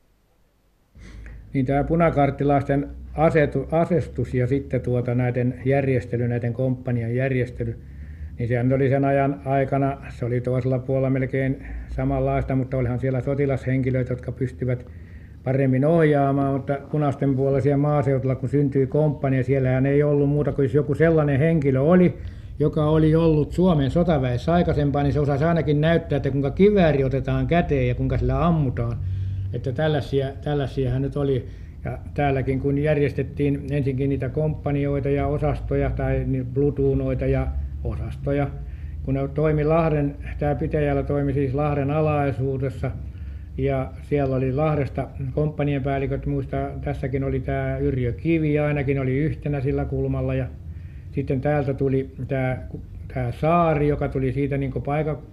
[1.53, 2.89] Niin tämä punakarttilaisten
[3.71, 7.79] asestus ja sitten tuota näiden järjestely näiden komppanian järjestely
[8.39, 13.21] niin sehän oli sen ajan aikana se oli toisella puolella melkein samanlaista mutta olihan siellä
[13.21, 14.87] sotilashenkilöitä jotka pystyvät
[15.45, 20.75] paremmin ohjaamaan mutta punaisten siellä maaseudulla kun syntyi komppania siellähän ei ollut muuta kuin jos
[20.75, 22.19] joku sellainen henkilö oli
[22.61, 27.47] joka oli ollut Suomen sotaväessä aikaisempaan niin se osasi ainakin näyttää että kuinka kivääri otetaan
[27.47, 28.99] käteen ja kuinka sillä ammutaan.
[29.53, 31.47] Että tällaisia tällaisiahan nyt oli.
[31.85, 37.47] Ja täälläkin kun järjestettiin ensinkin niitä komppanioita ja osastoja tai plutuunoita ja
[37.85, 38.51] osastoja.
[39.03, 42.91] Kun ne toimi Lahden tämä Pitäjällä toimi siis Lahden alaisuudessa
[43.65, 49.85] ja siellä oli Lahdesta komppanianpäälliköt muista tässäkin oli tämä Yrjö Kivi ainakin oli yhtenä sillä
[49.85, 50.47] kulmalla ja
[51.13, 52.59] sitten täältä tuli tämä
[53.15, 54.85] tämä Saari joka tuli siitä niin kuin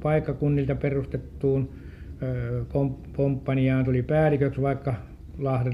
[0.04, 1.70] paikkakunnilta perustettuun
[3.16, 4.94] komppaniaan tuli päälliköksi, vaikka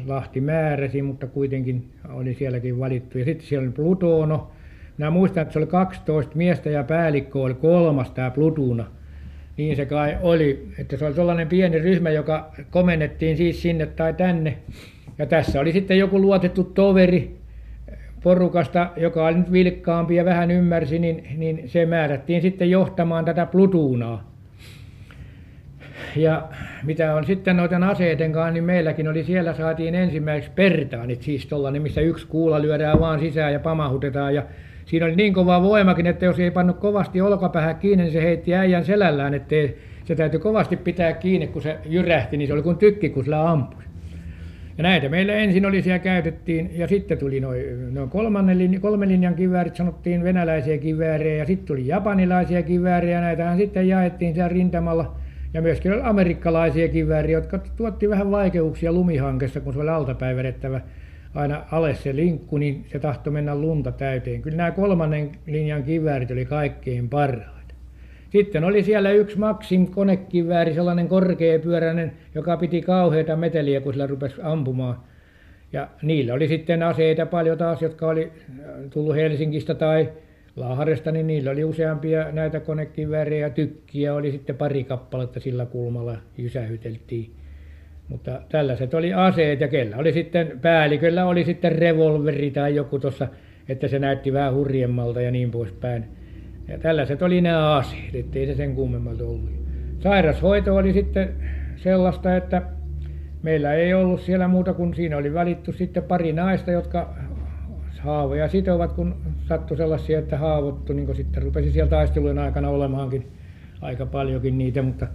[0.07, 3.17] Lahti määräsi, mutta kuitenkin oli sielläkin valittu.
[3.17, 4.51] Ja sitten siellä oli Plutono.
[4.97, 8.85] Minä muistan, että se oli 12 miestä ja päällikkö oli kolmas tämä Plutuna.
[9.57, 14.13] Niin se kai oli, että se oli sellainen pieni ryhmä, joka komennettiin siis sinne tai
[14.13, 14.57] tänne.
[15.17, 17.37] Ja tässä oli sitten joku luotettu toveri
[18.23, 23.45] porukasta, joka oli nyt vilkkaampi ja vähän ymmärsi, niin, niin se määrättiin sitten johtamaan tätä
[23.45, 24.33] Plutunaa.
[26.15, 26.47] Ja
[26.83, 31.81] mitä on sitten noiden aseiden kanssa, niin meilläkin oli siellä saatiin ensimmäiseksi pertaanit, siis tuollainen,
[31.81, 34.35] missä yksi kuula lyödään vaan sisään ja pamahutetaan.
[34.35, 34.43] Ja
[34.85, 38.55] siinä oli niin kova voimakin, että jos ei pannut kovasti olkapäähän kiinni, niin se heitti
[38.55, 39.55] äijän selällään, että
[40.05, 43.49] se täytyy kovasti pitää kiinni, kun se jyrähti, niin se oli kuin tykki, kun sillä
[43.51, 43.83] ampui.
[44.77, 49.35] Ja näitä meillä ensin oli siellä käytettiin, ja sitten tuli noin noin kolmannen kolmen linjan
[49.35, 55.15] kiväärit, sanottiin venäläisiä kiväärejä, ja sitten tuli japanilaisia kiväärejä, näitähän sitten jaettiin siellä rintamalla.
[55.53, 60.81] Ja myöskin oli amerikkalaisia kivääriä, jotka tuotti vähän vaikeuksia lumihankessa, kun se oli altapäin vedettävä
[61.35, 64.41] aina alas se linkku, niin se tahtoi mennä lunta täyteen.
[64.41, 67.73] Kyllä nämä kolmannen linjan kiväärit oli kaikkein parhaita.
[68.29, 74.35] Sitten oli siellä yksi Maxim konekivääri, sellainen korkeapyöräinen, joka piti kauheita meteliä, kun sillä rupesi
[74.43, 74.97] ampumaan.
[75.73, 78.31] Ja niillä oli sitten aseita paljon taas, jotka oli
[78.89, 80.09] tullut Helsingistä tai
[80.55, 87.31] Lahdesta, niin niillä oli useampia näitä konekiväärejä tykkiä oli sitten pari kappaletta sillä kulmalla jysähyteltiin.
[88.13, 93.27] Mutta tällaiset oli aseet ja kellä oli sitten, päälliköllä oli sitten revolveri tai joku tuossa,
[93.69, 96.05] että se näytti vähän hurjemmalta ja niin poispäin.
[96.67, 99.49] Ja tällaiset oli nämä aseet, ettei se sen kummemmalta ollut.
[99.99, 101.29] Sairashoito oli sitten
[101.75, 102.61] sellaista, että
[103.43, 107.15] meillä ei ollut siellä muuta kuin siinä oli valittu sitten pari naista, jotka
[107.99, 109.15] haavoja sitovat, kun
[109.47, 113.27] sattui sellaisia, että haavoittui, niin sitten rupesi siellä taistelujen aikana olemaankin
[113.81, 115.07] aika paljonkin niitä, mutta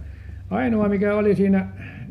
[0.49, 1.67] ainoa mikä oli siinä,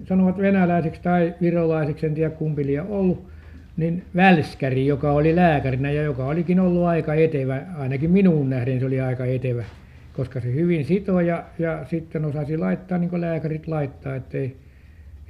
[0.09, 3.29] sanovat venäläiseksi tai virolaiseksi, en tiedä kumpi liian ollut,
[3.77, 8.87] niin Välskäri, joka oli lääkärinä ja joka olikin ollut aika etevä, ainakin minun nähden se
[8.87, 9.65] oli aika etevä,
[10.13, 14.57] koska se hyvin sitoi ja, ja sitten osasi laittaa niin kuin lääkärit laittaa, ettei,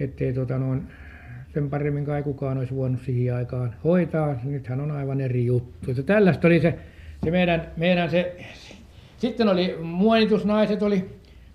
[0.01, 0.83] ettei tota noin,
[1.55, 4.41] sen paremmin kai kukaan olisi voinut siihen aikaan hoitaa.
[4.45, 5.91] Nythän on aivan eri juttu.
[5.91, 6.75] Että tällaista oli se,
[7.25, 8.37] se meidän, meidän se,
[9.19, 11.05] sitten oli muonitusnaiset oli,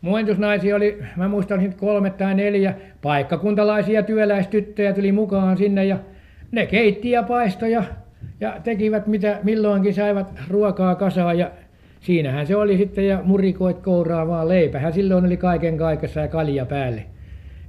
[0.03, 5.97] muonitusnaisia oli, mä muistan nyt kolme tai neljä, paikkakuntalaisia työläistyttöjä tuli mukaan sinne ja
[6.51, 7.83] ne keitti ja paistoi ja,
[8.39, 11.51] ja tekivät mitä milloinkin saivat ruokaa kasaan ja
[11.99, 16.65] siinähän se oli sitten ja murikoit kouraa vaan leipähän silloin oli kaiken kaikessa ja kalja
[16.65, 17.03] päälle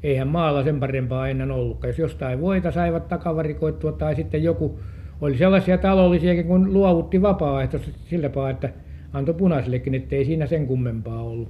[0.04, 1.88] eihän maalla sen parempaa ennen ollutkaan.
[1.88, 4.80] Jos jostain voita saivat takavarikoitua tai sitten joku,
[5.20, 8.68] oli sellaisia talollisiakin, kun luovutti vapaaehtoisesti sillä tapaa, että
[9.12, 11.48] antoi punaisillekin, ettei siinä sen kummempaa ollut.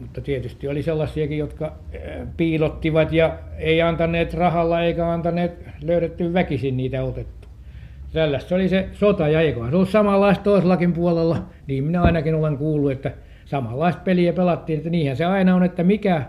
[0.00, 6.76] Mutta tietysti oli sellaisiakin, jotka eh, piilottivat ja ei antaneet rahalla eikä antaneet löydetty väkisin
[6.76, 7.48] niitä otettu.
[8.12, 11.42] Tällaista oli se sota ja eiköhän se ollut samanlaista toisellakin puolella.
[11.66, 13.12] Niin minä ainakin olen kuullut, että
[13.44, 16.22] samanlaista peliä pelattiin, että niinhän se aina on, että mikä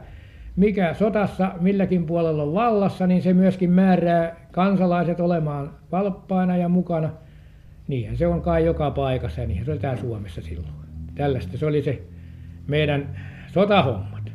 [0.59, 7.09] mikä sotassa milläkin puolella on vallassa, niin se myöskin määrää kansalaiset olemaan valppaina ja mukana.
[7.87, 10.73] Niinhän se on kai joka paikassa ja niinhän se oli täällä Suomessa silloin.
[11.15, 12.01] Tällaista se oli se
[12.67, 13.19] meidän
[13.53, 14.31] sotahommat.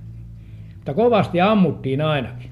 [0.74, 2.50] Mutta kovasti ammuttiin ainakin.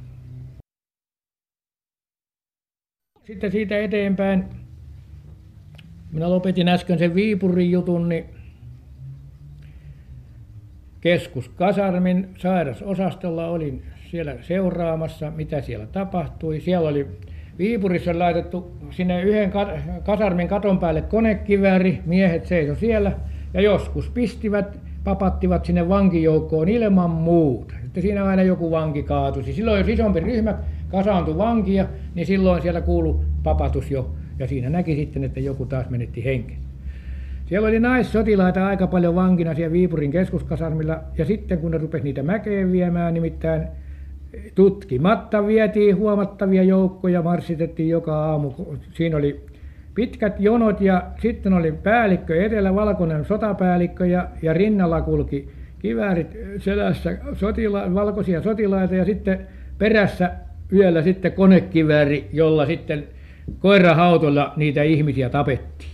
[3.25, 4.45] Sitten siitä eteenpäin,
[6.13, 8.25] minä lopetin äsken sen Viipurin jutun, niin
[11.01, 16.61] keskuskasarmin sairasosastolla olin siellä seuraamassa, mitä siellä tapahtui.
[16.61, 17.09] Siellä oli
[17.59, 19.53] Viipurissa laitettu sinne yhden
[20.05, 23.13] kasarmin katon päälle konekivääri, miehet seisoi siellä
[23.55, 27.75] ja joskus pistivät, papattivat sinne vankijoukkoon ilman muuta.
[27.83, 29.53] Sitten siinä aina joku vanki kaatusi.
[29.53, 30.59] Silloin jos isompi ryhmä
[30.91, 34.11] kasaantui vankia, niin silloin siellä kuului papatus jo.
[34.39, 36.57] Ja siinä näki sitten, että joku taas menetti henken.
[37.47, 42.23] Siellä oli naissotilaita aika paljon vankina siellä Viipurin keskuskasarmilla ja sitten kun ne rupesi niitä
[42.23, 43.63] mäkeen viemään, nimittäin
[44.55, 48.53] tutkimatta vietiin huomattavia joukkoja, marssitettiin joka aamu.
[48.93, 49.47] Siinä oli
[49.95, 57.19] pitkät jonot ja sitten oli päällikkö etelä, valkoinen sotapäällikkö ja, ja rinnalla kulki kiväärit selässä
[57.95, 59.47] valkoisia sotilaita ja sitten
[59.79, 60.31] perässä
[60.73, 63.05] yöllä sitten konekivääri, jolla sitten
[63.59, 65.91] koirahautolla niitä ihmisiä tapettiin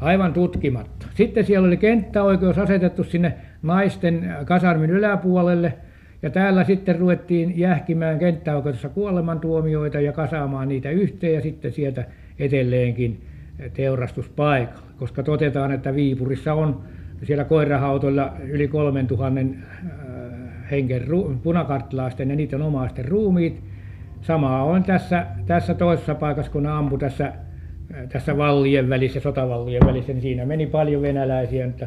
[0.00, 1.06] aivan tutkimatta.
[1.14, 5.74] Sitten siellä oli kenttäoikeus asetettu sinne naisten kasarmin yläpuolelle
[6.22, 12.04] ja täällä sitten ruvettiin jähkimään kenttäoikeudessa kuolemantuomioita ja kasaamaan niitä yhteen ja sitten sieltä
[12.38, 13.20] edelleenkin
[13.74, 16.82] teurastuspaikalle, koska todetaan, että Viipurissa on
[17.22, 21.02] siellä koirahautoilla yli 3000 äh, hengen
[21.42, 23.62] punakarttilaisten ja niiden omaisten ruumiit.
[24.20, 27.32] Sama on tässä, tässä toisessa paikassa, kun ne ampui tässä,
[28.08, 31.66] tässä vallien välissä, sotavallien välissä, niin siinä meni paljon venäläisiä.
[31.66, 31.86] Mutta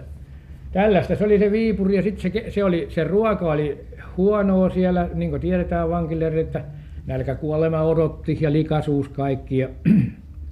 [0.72, 3.86] tällaista se oli se Viipuri ja sitten se, se, oli, se ruoka oli
[4.18, 6.64] huonoa siellä, niin kuin tiedetään vankille, että
[7.06, 9.70] nälkäkuolema odotti ja likaisuus kaikki ja,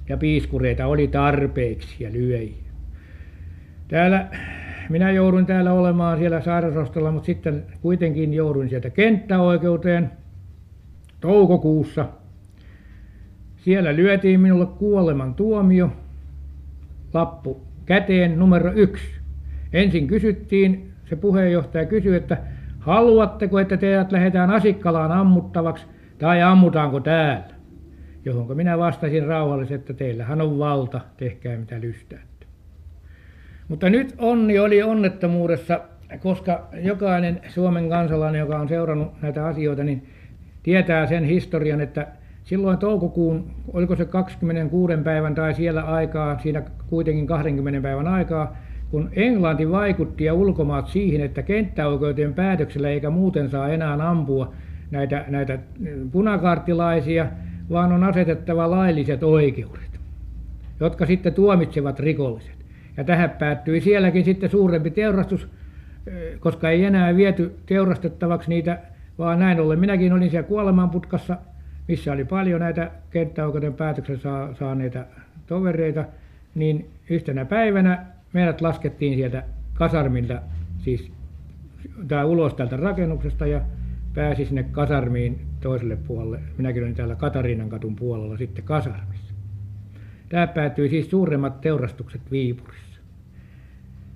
[0.10, 2.64] ja piiskureita oli tarpeeksi ja lyöjiä.
[3.88, 4.28] Täällä
[4.90, 10.12] minä joudun täällä olemaan siellä sairasostolla, mutta sitten kuitenkin jouduin sieltä kenttäoikeuteen
[11.20, 12.06] toukokuussa.
[13.58, 15.92] Siellä lyötiin minulle kuoleman tuomio,
[17.14, 19.06] lappu käteen numero yksi.
[19.74, 22.38] Ensin kysyttiin, se puheenjohtaja kysyi, että
[22.80, 25.86] haluatteko, että teidät lähdetään Asikkalaan ammuttavaksi
[26.18, 27.53] tai ammutaanko täällä?
[28.26, 32.46] Johonka minä vastasin rauhallisesti, että teillähän on valta, tehkää mitä lystäätte.
[33.68, 35.82] Mutta nyt onni oli onnettomuudessa,
[36.20, 40.08] koska jokainen Suomen kansalainen, joka on seurannut näitä asioita, niin
[40.64, 42.08] tietää sen historian, että
[42.44, 48.58] silloin toukokuun, oliko se 26 päivän tai siellä aikaa, siinä kuitenkin 20 päivän aikaa,
[48.92, 54.54] kun Englanti vaikutti ja ulkomaat siihen, että kenttäoikeuteen päätöksellä eikä muuten saa enää ampua
[54.92, 55.60] näitä, näitä
[56.12, 57.28] punakarttilaisia,
[57.74, 60.00] vaan on asetettava lailliset oikeudet,
[60.80, 62.66] jotka sitten tuomitsevat rikolliset.
[62.98, 65.48] Ja tähän päättyi sielläkin sitten suurempi teurastus,
[66.40, 68.80] koska ei enää viety teurastettavaksi niitä,
[69.18, 71.38] vaan näin ollen minäkin olin siellä kuolemanputkassa,
[71.88, 74.20] missä oli paljon näitä kenttäoikeuden päätöksen
[74.60, 75.06] saaneita
[75.48, 76.06] tovereita,
[76.56, 80.42] niin yhtenä päivänä meidät laskettiin sieltä kasarmilta,
[80.78, 81.12] siis
[82.08, 83.62] tai ulos tältä rakennuksesta ja
[84.14, 86.40] pääsi sinne kasarmiin toiselle puolelle.
[86.58, 89.34] Minäkin olin täällä Katariinan katun puolella sitten kasarmissa.
[90.30, 93.00] Tämä päättyi siis suuremmat teurastukset Viipurissa.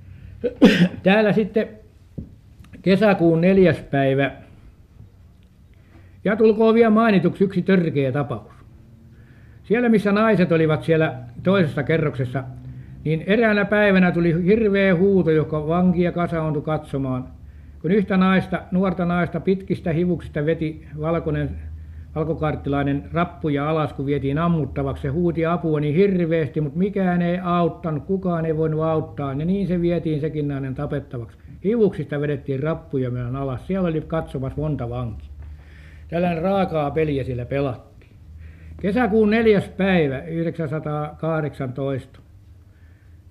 [1.03, 1.67] Täällä sitten
[2.81, 4.31] kesäkuun neljäs päivä,
[6.25, 8.51] ja tulkoon vielä mainituksi yksi törkeä tapaus.
[9.63, 12.43] Siellä missä naiset olivat siellä toisessa kerroksessa
[13.03, 17.27] niin eräänä päivänä tuli hirveä huuto, joka vankia kasauntui katsomaan.
[17.87, 21.49] Kun yhtä naista, nuorta naista pitkistä hivuksista veti valkoinen,
[22.15, 25.01] valkokarttilainen rappuja alas, kun vietiin ammuttavaksi.
[25.01, 29.33] Se huuti apua niin hirveästi, mutta mikään ei auttanut, kukaan ei voinut auttaa.
[29.33, 31.37] Ja niin se vietiin sekin nainen tapettavaksi.
[31.63, 33.67] Hivuksista vedettiin rappuja meidän alas.
[33.67, 35.29] Siellä oli katsomassa monta vankia.
[36.09, 38.11] Tällainen raakaa peliä sillä pelattiin.
[38.81, 42.19] Kesäkuun neljäs päivä 1918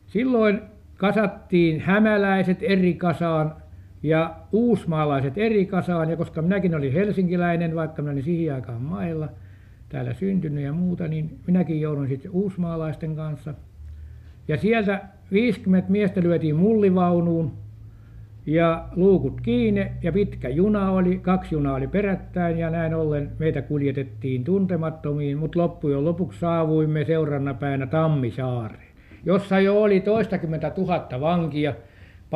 [0.07, 0.61] Silloin
[0.97, 3.65] kasattiin hämäläiset eri kasaan
[4.07, 6.11] ja uusmaalaiset eri kasaan.
[6.11, 9.29] Ja koska minäkin olin helsinkiläinen, vaikka minä olin siihen aikaan mailla
[9.88, 13.55] täällä syntynyt ja muuta, niin minäkin joudun sitten uusmaalaisten kanssa.
[14.49, 15.01] Ja sieltä
[15.33, 17.53] 50 miestä lyötiin mullivaunuun
[18.47, 23.62] ja luukut kiinni ja pitkä juna oli, kaksi junaa oli perättäin ja näin ollen meitä
[23.62, 28.87] kuljetettiin tuntemattomiin, mutta loppujen lopuksi saavuimme seurannapäällä Tammisaareen
[29.27, 31.75] jossa jo oli toistakymmentä tuhatta vankia.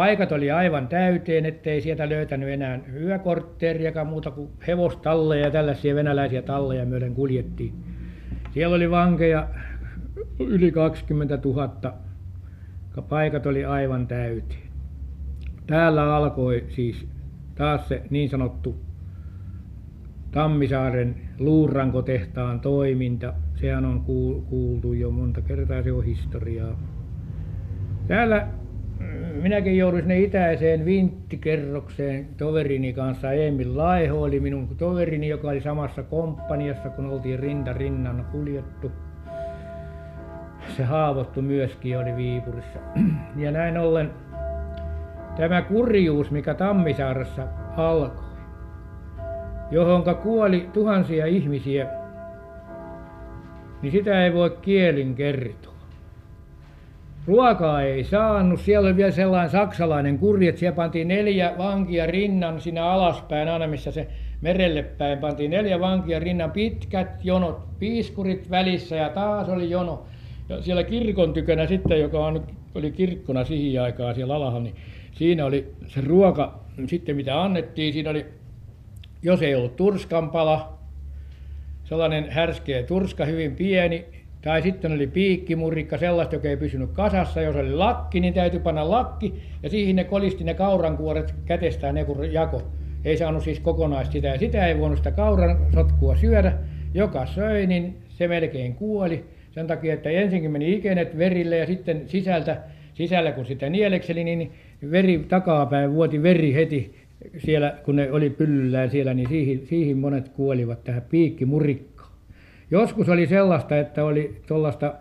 [0.01, 6.43] Paikat oli aivan täyteen, ettei sieltä löytänyt enää yökortteeriakaan muuta kuin hevostalleja ja tällaisia venäläisiä
[6.43, 7.75] talleja myöden kuljettiin.
[8.51, 9.49] Siellä oli vankeja
[10.39, 11.95] yli 20 000.
[13.09, 14.69] Paikat oli aivan täyteen.
[15.67, 17.09] Täällä alkoi siis
[17.55, 18.81] taas se niin sanottu
[20.31, 23.33] Tammisaaren luurankotehtaan toiminta.
[23.55, 24.01] Sehän on
[24.49, 26.81] kuultu jo monta kertaa, se on historiaa.
[28.07, 28.60] Täällä
[29.43, 33.33] minäkin jouduin sinne itäiseen vinttikerrokseen toverini kanssa.
[33.33, 38.93] Emil Laiho oli minun toverini, joka oli samassa komppaniassa, kun oltiin rinta rinnan kuljettu.
[40.77, 42.79] Se haavoittu myöskin oli Viipurissa.
[43.37, 44.11] Ja näin ollen
[45.37, 48.25] tämä kurjuus, mikä Tammisaarassa alkoi,
[49.71, 51.87] johonka kuoli tuhansia ihmisiä,
[53.83, 55.70] niin sitä ei voi kielin kertoa.
[57.27, 58.61] Ruokaa ei saanut.
[58.61, 63.67] Siellä oli vielä sellainen saksalainen kurri, että siellä pantiin neljä vankia rinnan sinne alaspäin, aina
[63.67, 64.07] missä se
[64.41, 70.07] merelle päin pantiin neljä vankia rinnan, pitkät jonot, piiskurit välissä ja taas oli jono.
[70.49, 74.75] Ja siellä kirkon tykönä sitten, joka on, oli kirkkona siihen aikaan siellä alhaalla, niin
[75.13, 78.27] siinä oli se ruoka, sitten mitä annettiin, siinä oli
[79.23, 80.79] jos ei ollut turskanpala,
[81.85, 84.05] sellainen härskeä turska, hyvin pieni,
[84.43, 87.41] tai sitten oli piikkimurikka, sellaista, joka ei pysynyt kasassa.
[87.41, 92.05] Jos oli lakki, niin täytyi panna lakki, ja siihen ne kolisti ne kaurankuoret kätestään ne
[92.05, 92.63] kun jako.
[93.05, 96.53] Ei saanut siis kokonaista sitä, ja sitä ei voinut sitä kauran sotkua syödä.
[96.95, 99.25] Joka söi, niin se melkein kuoli.
[99.51, 102.57] Sen takia, että ensinkin meni ikenet verille, ja sitten sisältä,
[102.95, 104.53] sisällä kun sitä nielekseli, niin
[104.91, 106.95] veri takapäin vuoti veri heti
[107.39, 112.00] siellä, kun ne oli pyllyllään siellä, niin siihen, siihen monet kuolivat tähän piikkimurikkaan.
[112.71, 114.95] Joskus oli sellaista, että oli tuollaista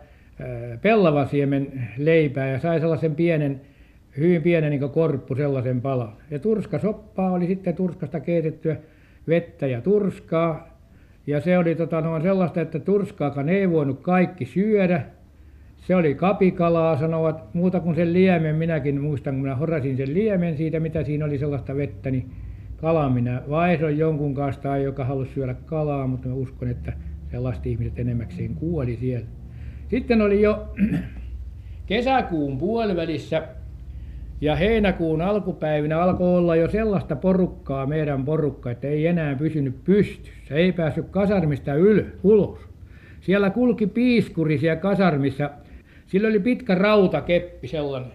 [0.81, 3.61] pellavasiemen leipää ja sai sellaisen pienen,
[4.17, 6.13] hyvin pienen niin korppu sellaisen palan.
[6.31, 8.75] Ja turskasoppaa oli sitten turskasta keitettyä
[9.27, 10.79] vettä ja turskaa.
[11.27, 15.01] Ja se oli tota, noin sellaista, että turskaakaan ei voinut kaikki syödä.
[15.77, 18.55] Se oli kapikalaa, sanovat, muuta kuin sen liemen.
[18.55, 22.31] Minäkin muistan, kun minä horasin sen liemen siitä, mitä siinä oli sellaista vettä, niin
[22.77, 26.93] kala minä vaihdoin jonkun kanssa tai joka halusi syödä kalaa, mutta mä uskon, että
[27.31, 29.27] sellaiset ihmiset enemmäkseen kuoli siellä.
[29.89, 30.73] Sitten oli jo
[31.85, 33.47] kesäkuun puolivälissä
[34.41, 40.55] ja heinäkuun alkupäivinä alkoi olla jo sellaista porukkaa, meidän porukka, että ei enää pysynyt pystyssä,
[40.55, 42.59] ei päässyt kasarmista ylös, ulos.
[43.21, 45.49] Siellä kulki piiskuri siellä kasarmissa,
[46.07, 48.11] sillä oli pitkä rautakeppi sellainen.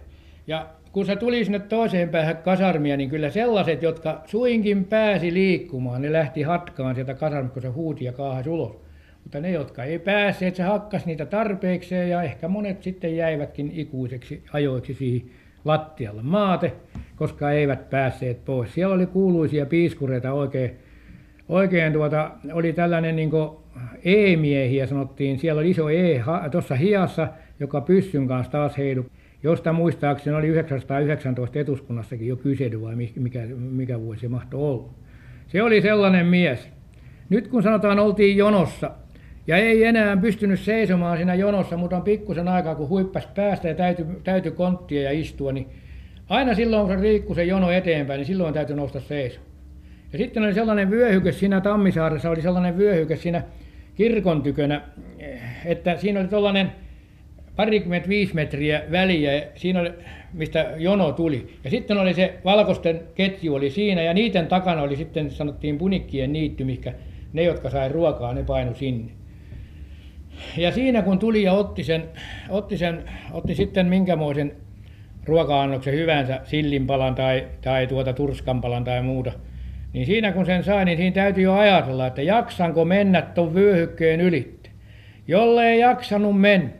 [0.46, 6.02] Ja kun se tuli sinne toiseen päähän kasarmia, niin kyllä sellaiset, jotka suinkin pääsi liikkumaan,
[6.02, 8.83] ne lähti hatkaan sieltä kasarmista, kun se huuti ja kaahasi ulos.
[9.24, 14.42] Mutta ne, jotka ei päässeet, se hakkas niitä tarpeekseen ja ehkä monet sitten jäivätkin ikuiseksi
[14.52, 15.30] ajoiksi siihen
[15.64, 16.72] lattialle maate,
[17.16, 18.74] koska eivät päässeet pois.
[18.74, 20.70] Siellä oli kuuluisia piiskureita oikein,
[21.48, 23.30] oikein tuota, oli tällainen niin
[24.04, 27.28] E-miehiä sanottiin, siellä oli iso E tuossa hiassa,
[27.60, 29.06] joka pyssyn kanssa taas heilu,
[29.42, 34.90] josta muistaakseni oli 919 etuskunnassakin jo kysely vai mikä, mikä vuosi se mahtoi olla.
[35.46, 36.68] Se oli sellainen mies.
[37.28, 38.90] Nyt kun sanotaan oltiin jonossa,
[39.46, 43.74] ja ei enää pystynyt seisomaan siinä jonossa, mutta on pikkusen aikaa, kun huippas päästä ja
[43.74, 45.66] täytyi, täytyi konttia ja istua, niin
[46.28, 49.50] aina silloin, kun se riikkui se jono eteenpäin, niin silloin täytyy nousta seisomaan.
[50.12, 53.42] Ja sitten oli sellainen vyöhyke siinä Tammisaaressa, oli sellainen vyöhyke siinä
[53.94, 54.82] kirkon tykönä,
[55.64, 56.72] että siinä oli tuollainen
[57.56, 59.90] parikymmentä viisi metriä väliä, siinä oli,
[60.32, 61.56] mistä jono tuli.
[61.64, 66.32] Ja sitten oli se valkoisten ketju oli siinä, ja niiden takana oli sitten, sanottiin punikkien
[66.32, 66.92] niitty, mikä
[67.32, 69.12] ne, jotka sai ruokaa, ne painu sinne
[70.56, 72.04] ja siinä kun tuli ja otti sen,
[72.48, 74.52] otti, sen, otti sitten minkämoisen
[75.24, 79.32] ruoka-annoksen hyvänsä, sillinpalan tai, tai tuota turskanpalan tai muuta,
[79.92, 84.20] niin siinä kun sen sai, niin siinä täytyy jo ajatella, että jaksanko mennä tuon vyöhykkeen
[84.20, 84.70] ylitte.
[85.28, 86.70] Jolle ei jaksanut mennä,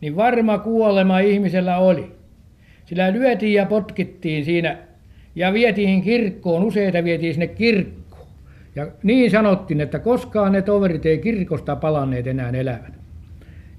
[0.00, 2.12] niin varma kuolema ihmisellä oli.
[2.84, 4.78] Sillä lyötiin ja potkittiin siinä
[5.34, 8.05] ja vietiin kirkkoon, useita vietiin sinne kirkkoon
[8.76, 12.94] ja niin sanottiin, että koskaan ne toverit ei kirkosta palanneet enää elävän.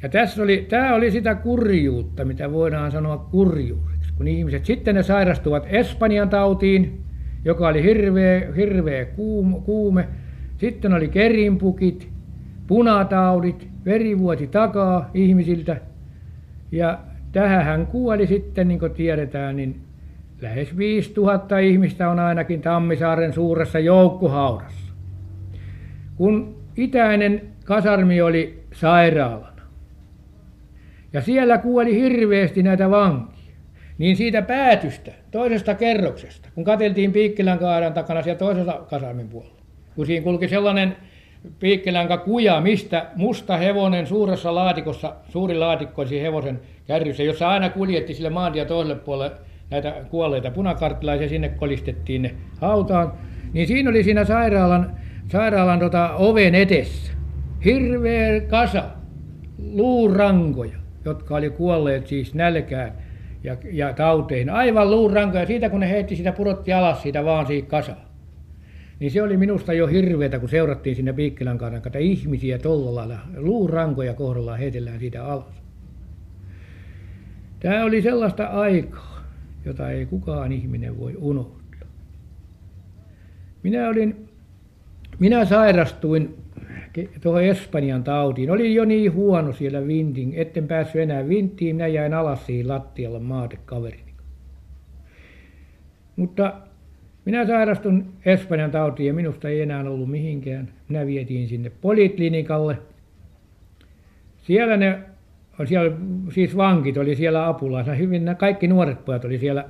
[0.03, 5.03] Ja tässä oli, tämä oli sitä kurjuutta, mitä voidaan sanoa kurjuudeksi, kun ihmiset sitten ne
[5.03, 7.01] sairastuvat Espanjan tautiin,
[7.45, 9.05] joka oli hirveä, hirveä
[9.65, 10.07] kuume.
[10.57, 12.09] Sitten oli kerinpukit,
[12.67, 15.77] punataudit, verivuoti takaa ihmisiltä.
[16.71, 16.99] Ja
[17.31, 19.81] tähän hän kuoli sitten, niin kuin tiedetään, niin
[20.41, 24.86] lähes 5000 ihmistä on ainakin Tammisaaren suuressa joukkohaudassa
[26.17, 29.61] kun itäinen kasarmi oli sairaalana.
[31.13, 33.53] Ja siellä kuoli hirveästi näitä vankia,
[33.97, 39.61] niin siitä päätystä, toisesta kerroksesta, kun katseltiin Piikkilän kaaran takana siellä toisella kasarmin puolella,
[39.95, 40.95] kun siinä kulki sellainen
[41.59, 48.13] Piikkilänka kuja, mistä musta hevonen suuressa laatikossa, suuri laatikko siinä hevosen kärryssä, jossa aina kuljetti
[48.13, 49.35] sille maantia toiselle puolelle
[49.69, 53.13] näitä kuolleita punakarttilaisia, sinne kolistettiin ne hautaan,
[53.53, 54.97] niin siinä oli siinä sairaalan
[55.27, 57.13] sairaalan tota, oven edessä
[57.65, 58.83] hirveä kasa
[59.57, 62.91] luurankoja, jotka oli kuolleet siis nälkään
[63.43, 64.49] ja, ja tauteihin.
[64.49, 65.45] Aivan luurankoja.
[65.45, 68.07] Siitä kun ne heitti sitä pudotti alas siitä vaan siitä kasaan.
[68.99, 74.13] Niin se oli minusta jo hirveätä, kun seurattiin sinne Piikkilän että ihmisiä tuolla lailla luurankoja
[74.13, 75.63] kohdallaan heitellään siitä alas.
[77.59, 79.23] Tämä oli sellaista aikaa,
[79.65, 81.89] jota ei kukaan ihminen voi unohtaa.
[83.63, 84.26] Minä olin
[85.19, 86.37] minä sairastuin
[87.21, 88.51] tuohon Espanjan tautiin.
[88.51, 91.75] Olin jo niin huono siellä vintin, etten päässyt enää vinttiin.
[91.75, 94.13] Minä jäin alas siihen lattialle maatekaverini.
[96.15, 96.53] Mutta
[97.25, 100.69] minä sairastun Espanjan tautiin ja minusta ei enää ollut mihinkään.
[100.89, 102.77] Minä vietiin sinne poliklinikalle.
[104.37, 104.99] Siellä ne,
[105.65, 105.97] siellä,
[106.33, 107.97] siis vankit oli siellä apulaisena.
[107.97, 109.65] Hyvin, kaikki nuoret pojat oli siellä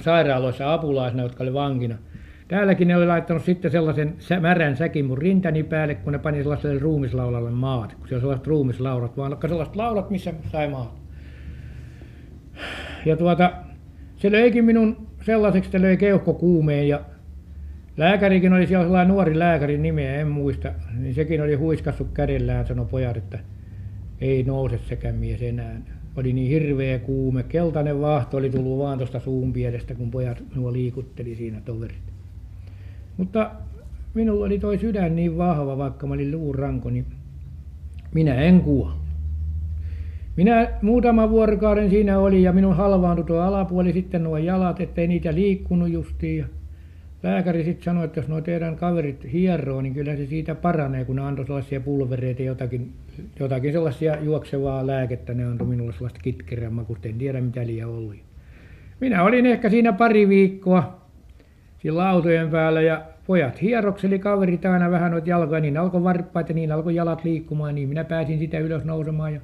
[0.00, 1.98] sairaaloissa apulaisena, jotka oli vankina.
[2.48, 6.78] Täälläkin ne oli laittanut sitten sellaisen märän säkin mun rintani päälle, kun ne pani sellaiselle
[6.78, 7.94] ruumislaulalle maat.
[7.94, 10.94] Kun se on sellaiset ruumislaurat, vaan sellaiset laulat, missä sai maat.
[13.06, 13.52] Ja tuota,
[14.16, 17.00] se löikin minun sellaiseksi, että löi keuhkokuumeen ja
[17.96, 22.86] lääkärikin oli siellä sellainen nuori lääkärin nimeä, en muista, niin sekin oli huiskassut kädellään, sanoi
[22.86, 23.38] pojat, että
[24.20, 25.80] ei nouse sekään mies enää.
[26.16, 30.72] Oli niin hirveä kuume, keltainen vahto oli tullut vaan tuosta suun pienestä, kun pojat nuo
[30.72, 32.15] liikutteli siinä toverit.
[33.16, 33.50] Mutta
[34.14, 37.06] minulla oli toi sydän niin vahva vaikka mä olin luuranko niin
[38.14, 39.06] minä en kuollut
[40.36, 45.06] minä muutaman vuorokauden siinä olin ja minun halvaantui tuo alapuoli sitten nuo jalat että ei
[45.06, 46.44] niitä liikkunut justiin.
[47.22, 51.16] Lääkäri sitten sanoi että jos nuo teidän kaverit hieroo niin kyllä se siitä paranee kun
[51.16, 52.92] ne antoi sellaisia pulvereita jotakin
[53.40, 58.16] jotakin sellaisia juoksevaa lääkettä ne antoi minulle sellaista kitkerän makuista en tiedä mitä liian ollut.
[59.00, 61.05] Minä olin ehkä siinä pari viikkoa
[61.86, 65.60] sillä autojen päällä ja pojat hierokseli kaverit aina vähän noita jalkoja.
[65.60, 67.74] Niin alkoi varppaat ja niin alkoi jalat liikkumaan.
[67.74, 69.40] Niin minä pääsin sitä ylös nousemaan ja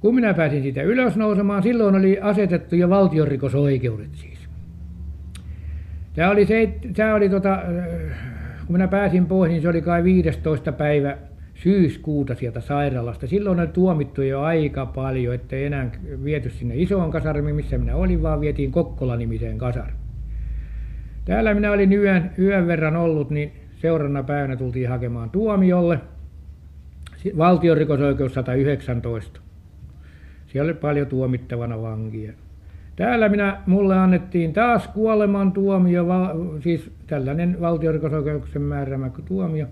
[0.00, 4.38] kun minä pääsin siitä ylös nousemaan silloin oli asetettu jo valtionrikosoikeudet siis.
[6.14, 7.58] Tämä oli se tämä oli tota
[8.66, 11.16] kun minä pääsin pois niin se oli kai viidestoista päivä
[11.54, 13.26] syyskuuta sieltä sairaalasta.
[13.26, 15.90] Silloin oli tuomittu jo aika paljon että ei enää
[16.24, 20.05] viety sinne isoon kasarmiin missä minä olin vaan vietiin Kokkola-nimiseen kasarmiin
[21.26, 26.00] täällä minä olin yön yön verran ollut niin seuraavana päivänä tultiin hakemaan tuomiolle.
[27.38, 29.40] Valtionrikosoikeus 119
[30.46, 32.32] siellä oli paljon tuomittavana vankia.
[32.96, 36.06] Täällä minä minulle annettiin taas kuolemantuomio
[36.60, 39.66] siis tällainen valtionrikosoikeuksen määräämä tuomio.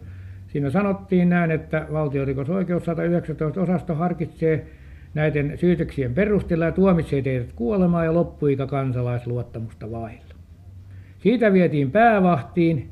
[0.47, 4.67] Siinä sanottiin näin että valtionrikosoikeus 119 osasto harkitsee
[5.15, 10.24] näiden syytöksien perusteella ja tuomitsee teidät kuolemaan ja loppuikä kansalaisluottamusta vailla
[11.25, 12.91] siitä vietiin päävahtiin.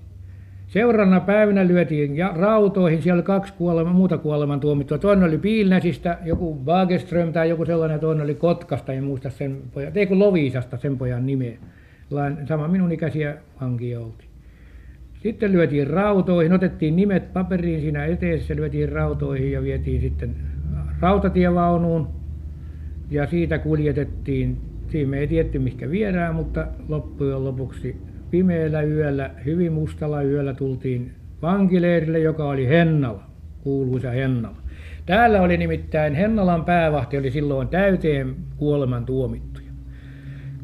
[0.67, 3.03] Seuraavana päivänä lyötiin rautoihin.
[3.03, 8.25] Siellä kaksi kuolema, muuta kuolemantuomittua toinen oli Piilnäsistä joku Wagerström tai joku sellainen ja toinen
[8.25, 11.59] oli Kotkasta en muista sen pojan ei kun Loviisasta sen pojan nimeä.
[12.49, 14.29] Sama minun ikäisiä vankia oltiin
[15.23, 20.37] sitten lyötiin rautoihin otettiin nimet paperiin siinä eteisessä lyötiin rautoihin ja vietiin sitten
[21.01, 22.09] rautatievaunuun
[23.11, 24.57] ja siitä kuljetettiin
[24.89, 27.97] siinä me ei tiedetty mihinkä viedään mutta loppujen lopuksi
[28.33, 31.13] pimeällä yöllä hyvin mustalla yöllä tultiin
[31.43, 33.23] vankileirille joka oli Hennala
[33.63, 34.57] kuuluisa Hennala.
[35.07, 39.73] Täällä oli nimittäin Hennalan päävahti oli silloin täyteen kuolemantuomittuja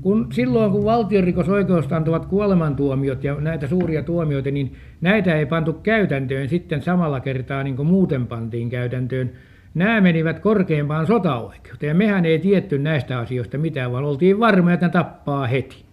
[0.01, 6.49] kun silloin kun valtionrikosoikeus antoivat kuolemantuomiot ja näitä suuria tuomioita niin näitä ei pantu käytäntöön
[6.49, 9.31] sitten samalla kertaa niin kuin muuten pantiin käytäntöön.
[9.75, 11.89] Nämä menivät korkeimpaan sotaoikeuteen.
[11.89, 15.88] Ja mehän ei tiedetty näistä asioista mitään vaan oltiin varmoja että ne tappaa heti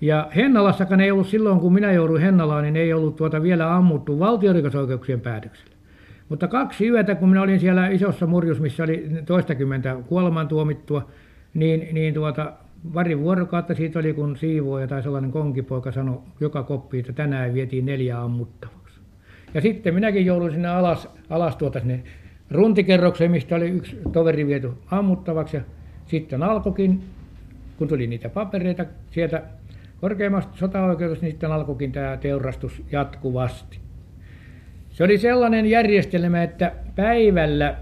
[0.00, 4.18] ja Hennalassakaan ei ollut silloin kun minä jouduin Hennalaan niin ei ollut tuota vielä ammuttu
[4.18, 5.74] valtionrikosoikeuksien päätöksellä.
[6.28, 11.08] Mutta kaksi yötä kun minä olin siellä isossa murjussa missä oli toistakymmentä kuolemantuomittua
[11.54, 12.52] niin niin tuota
[12.94, 17.86] pari vuorokautta siitä oli kun siivooja tai sellainen konkipoika sanoi joka koppiin että tänään vietiin
[17.86, 19.00] neljä ammuttavaksi.
[19.54, 22.02] Ja sitten minäkin jouduin sinne alas alas tuota sinne
[22.50, 25.56] runtikerrokseen mistä oli yksi toveri viety ammuttavaksi.
[25.56, 25.62] Ja
[26.06, 27.02] sitten alkoikin
[27.78, 29.42] kun tuli niitä papereita sieltä
[30.00, 33.78] korkeimmasta sotaoikeudesta niin sitten alkoikin tämä teurastus jatkuvasti.
[34.90, 37.76] Se oli sellainen järjestelmä että päivällä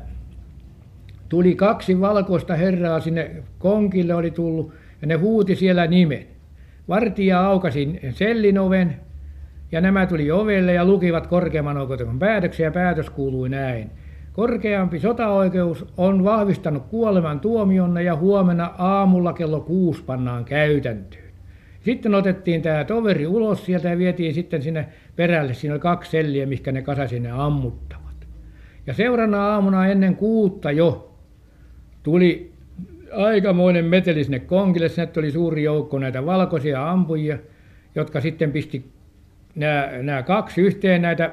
[1.29, 6.27] tuli kaksi valkoista herraa sinne konkille oli tullut ja ne huuti siellä nimen.
[6.89, 8.97] Vartija aukaisi sellin oven
[9.73, 13.91] ja nämä tuli ovelle ja lukivat korkeimman oikeuden päätöksen ja päätös kuului näin.
[14.33, 21.28] Korkeampi sotaoikeus on vahvistanut kuolemantuomionne ja huomenna aamulla kello kuusi pannaan käytäntöön
[21.85, 25.55] sitten otettiin tämä toveri ulos sieltä ja vietiin sitten sinne perälle.
[25.55, 28.27] Siinä oli kaksi selliä mihinkä ne kasasi ne ammuttavat.
[28.87, 31.15] Ja seuraavana aamuna ennen kuutta jo
[32.03, 32.53] tuli
[33.13, 37.39] aikamoinen meteli sinne konkille sinne tuli suuri joukko näitä valkoisia ampujia
[37.95, 38.85] jotka sitten pisti
[39.55, 41.33] nämä nämä kaksi yhteen näitä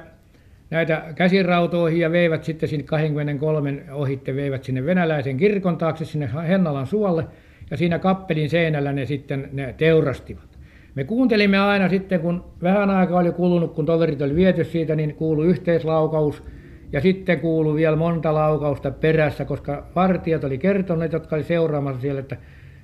[0.70, 6.88] näitä käsirautoihin ja veivät sitten sinne 23 ohitte veivät sinne venäläisen kirkon taakse sinne Hennalan
[6.88, 7.24] suolle
[7.72, 10.60] ja siinä kappelin seinällä ne sitten ne teurastivat.
[10.96, 15.16] Me kuuntelimme aina sitten kun vähän aikaa oli kulunut kun toverit oli viety siitä niin
[15.16, 16.44] kuului yhteislaukaus.
[16.92, 22.20] Ja sitten kuului vielä monta laukausta perässä koska vartijat oli kertoneet jotka oli seuraamassa siellä
[22.20, 22.38] että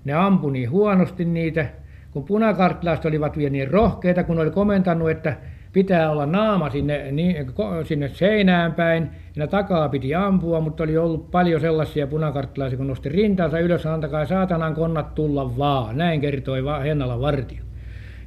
[0.06, 1.66] ne ampui niin huonosti niitä
[2.12, 5.36] kun punakarttilaiset olivat vielä niin rohkeita kun oli komentanut että
[5.74, 7.36] pitää olla naama sinne niin
[7.84, 9.10] sinne seinään päin.
[9.36, 14.26] Ja takaa piti ampua mutta oli ollut paljon sellaisia punakarttilaisia kun nosti rintansa ylös antakaa
[14.26, 15.98] saatanan konnat tulla vaan.
[15.98, 17.64] Näin kertoi Hennalan vartio.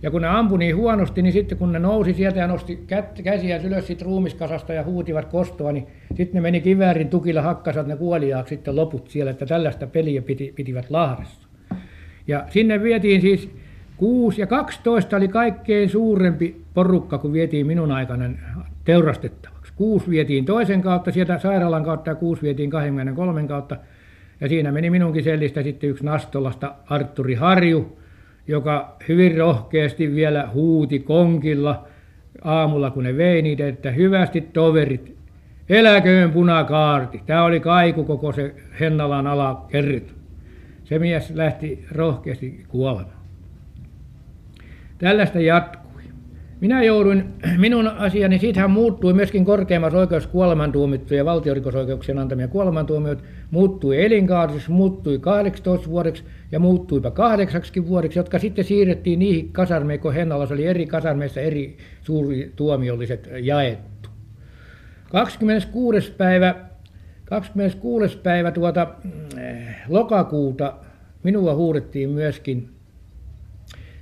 [0.03, 2.85] Ja kun ne ampui niin huonosti niin sitten kun ne nousi sieltä ja nosti
[3.25, 7.97] käsiä ylös siitä ruumiskasasta ja huutivat kostoa niin sitten ne meni kiväärin tukilla hakkasivat ne
[7.97, 11.49] kuoliaaksi sitten loput siellä että tällaista peliä piti, pitivät Lahdessa.
[12.27, 13.51] Ja sinne vietiin siis
[13.97, 18.25] kuusi ja kaksitoista oli kaikkein suurempi porukka kun vietiin minun aikana
[18.85, 23.77] teurastettavaksi kuusi vietiin toisen kautta sieltä sairaalan kautta ja kuusi vietiin kahdenkymmenenkolmen kautta
[24.41, 27.99] ja siinä meni minunkin sellistä sitten yksi Nastolasta Artturi Harju
[28.49, 31.87] joka hyvin rohkeasti vielä huuti konkilla
[32.45, 35.17] aamulla, kun ne vei niitä, että hyvästi toverit,
[35.69, 37.23] eläköön punakaarti.
[37.27, 40.15] Tämä oli kaiku koko se Hennalan ala kerrit.
[40.85, 43.14] Se mies lähti rohkeasti kuolemaan.
[44.99, 45.85] Tällaista jatkuu.
[46.61, 47.25] Minä jouduin,
[47.59, 55.19] minun asiani, siitähän muuttui myöskin korkeimmassa oikeus kuolemantuomittuja ja valtiorikosoikeuksien antamia kuolemantuomioita, muuttui elinkaariseksi, muuttui
[55.19, 60.87] 18 vuodeksi ja muuttuipa kahdeksaksi vuodeksi, jotka sitten siirrettiin niihin kasarmeihin, kun Hennalassa oli eri
[60.87, 64.09] kasarmeissa eri suuri tuomiolliset jaettu.
[65.11, 66.13] 26.
[66.13, 66.55] päivä,
[67.25, 68.19] 26.
[68.19, 68.89] päivä tuota,
[69.39, 70.75] eh, lokakuuta
[71.23, 72.74] minua huudettiin myöskin.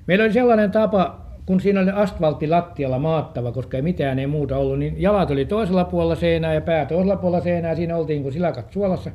[0.06, 4.56] Meillä oli sellainen tapa, kun siinä oli asfaltti lattialla maattava, koska ei mitään ei muuta
[4.56, 7.74] ollut, niin jalat oli toisella puolella seinää ja pää toisella puolella seinää.
[7.74, 9.10] Siinä oltiin kuin silakat suolassa.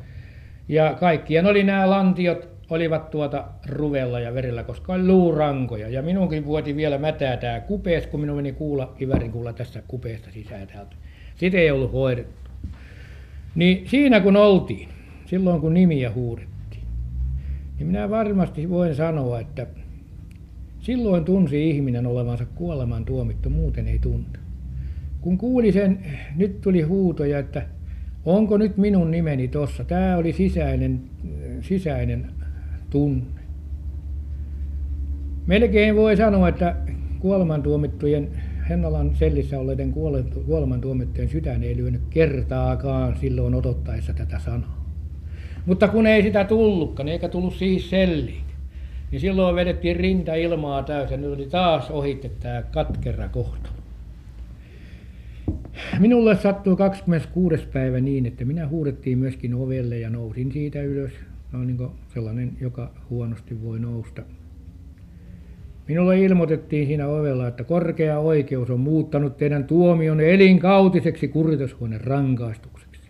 [0.70, 5.90] Ja kaikkien oli nämä lantiot, olivat tuota ruvella ja verellä, koska oli luurankoja.
[5.90, 10.32] Ja minunkin vuoti vielä mätää tämä kupees, kun minun meni kuulla, kivärin kuulla tästä kupeesta
[10.32, 10.96] sisään täältä.
[11.36, 12.52] Sitä ei ollut hoidettu.
[13.56, 14.90] Niin siinä kun oltiin,
[15.26, 16.84] silloin kun nimiä huudettiin,
[17.78, 19.68] niin minä varmasti voin sanoa, että
[20.80, 24.40] Silloin tunsi ihminen olevansa kuoleman tuomittu, muuten ei tunne.
[25.22, 26.00] Kun kuuli sen,
[26.36, 27.66] nyt tuli huutoja, että
[28.26, 29.84] onko nyt minun nimeni tossa.
[29.84, 31.02] Tämä oli sisäinen,
[31.62, 32.26] sisäinen
[32.90, 33.42] tunne.
[35.48, 36.76] Melkein voi sanoa, että
[37.20, 38.28] kuolemantuomittujen
[38.70, 39.94] Hennalan sellissä olleiden
[40.46, 44.86] kuolemantuomittujen sydän ei lyönyt kertaakaan silloin odottaessa tätä sanaa.
[45.66, 48.47] Mutta kun ei sitä tullutkaan, eikä tullut siihen selliin,
[49.12, 53.70] niin silloin vedettiin rinta ilmaa täysin ja nyt oli taas ohitte tämä katkera kohta.
[56.00, 57.68] Minulle sattui 26.
[57.74, 61.12] päivä niin, että minä huudettiin myöskin ovelle ja nousin siitä ylös.
[61.52, 64.22] No niin sellainen, joka huonosti voi nousta.
[65.88, 73.02] Minulle ilmoitettiin siinä ovella, että korkea oikeus on muuttanut teidän tuomion elinkautiseksi kuritushuoneen rangaistukseksi.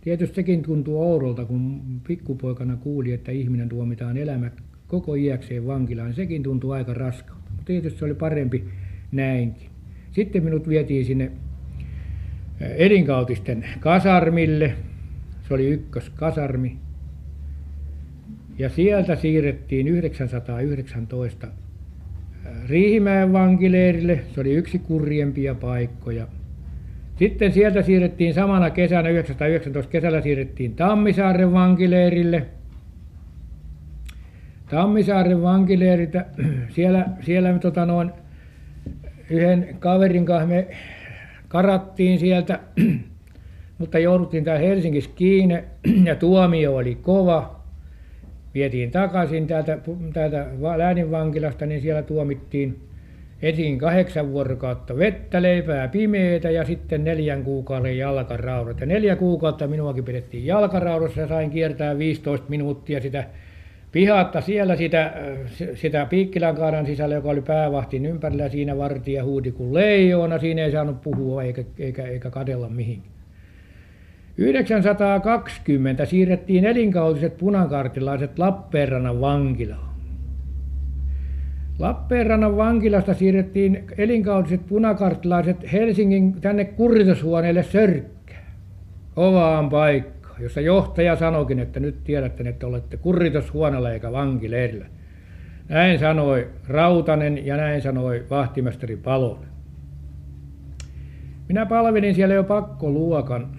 [0.00, 4.16] Tietysti sekin tuntuu oudolta, kun pikkupoikana kuuli, että ihminen tuomitaan
[4.88, 6.14] koko iäkseen vankilaan.
[6.14, 7.50] Sekin tuntui aika raskalta.
[7.50, 8.64] Mutta tietysti se oli parempi
[9.12, 9.68] näinkin.
[10.12, 11.32] Sitten minut vietiin sinne
[12.60, 14.74] elinkautisten kasarmille.
[15.48, 16.76] Se oli ykköskasarmi.
[18.58, 21.48] Ja sieltä siirrettiin 919
[22.68, 24.20] Riihimäen vankileirille.
[24.34, 26.28] Se oli yksi kurjempia paikkoja.
[27.18, 32.46] Sitten sieltä siirrettiin samana kesänä, 1919 kesällä siirrettiin Tammisaaren vankileirille–
[34.70, 36.26] Tammisaaren vankileiriltä,
[36.74, 38.12] siellä, siellä tota noin,
[39.30, 40.66] yhden kaverin kanssa me
[41.48, 42.60] karattiin sieltä,
[43.78, 45.64] mutta jouduttiin täällä Helsingissä kiinni
[46.08, 47.56] ja tuomio oli kova.
[48.54, 49.78] Vietiin takaisin täältä,
[50.12, 50.46] täältä
[50.76, 52.80] lääninvankilasta, niin siellä tuomittiin
[53.42, 58.80] ensin kahdeksan vuorokautta vettä, leipää, pimeitä ja sitten neljän kuukauden jalkaraudat.
[58.80, 63.24] Ja neljä kuukautta minuakin pidettiin jalkaraudassa ja sain kiertää 15 minuuttia sitä
[63.96, 65.12] pihatta siellä sitä,
[65.74, 70.72] sitä Piikkilän kaaran sisällä, joka oli päävahtin ympärillä, siinä vartija huudi kuin leijoona, siinä ei
[70.72, 73.14] saanut puhua eikä, eikä, eikä kadella mihinkään.
[74.36, 79.94] 920 siirrettiin elinkautiset punakartilaiset Lappeenrannan vankilaan.
[81.78, 88.52] Lappeenrannan vankilasta siirrettiin elinkautiset punakartilaiset Helsingin tänne kuritushuoneelle Sörkkään,
[89.16, 89.70] ovaan
[90.38, 94.86] jossa johtaja sanoikin, että nyt tiedätte, että olette kuritushuoneella eikä vankileirillä.
[95.68, 99.48] Näin sanoi Rautanen ja näin sanoi vahtimestari Palonen.
[101.48, 103.56] Minä palvelin siellä jo pakkoluokan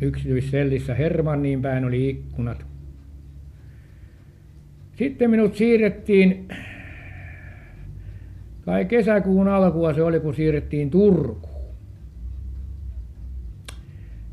[0.00, 0.94] yksityissellissä.
[0.94, 2.66] Hermanniin päin oli ikkunat.
[4.98, 6.48] Sitten minut siirrettiin,
[8.64, 11.56] kai kesäkuun alkua se oli, kun siirrettiin Turkuun.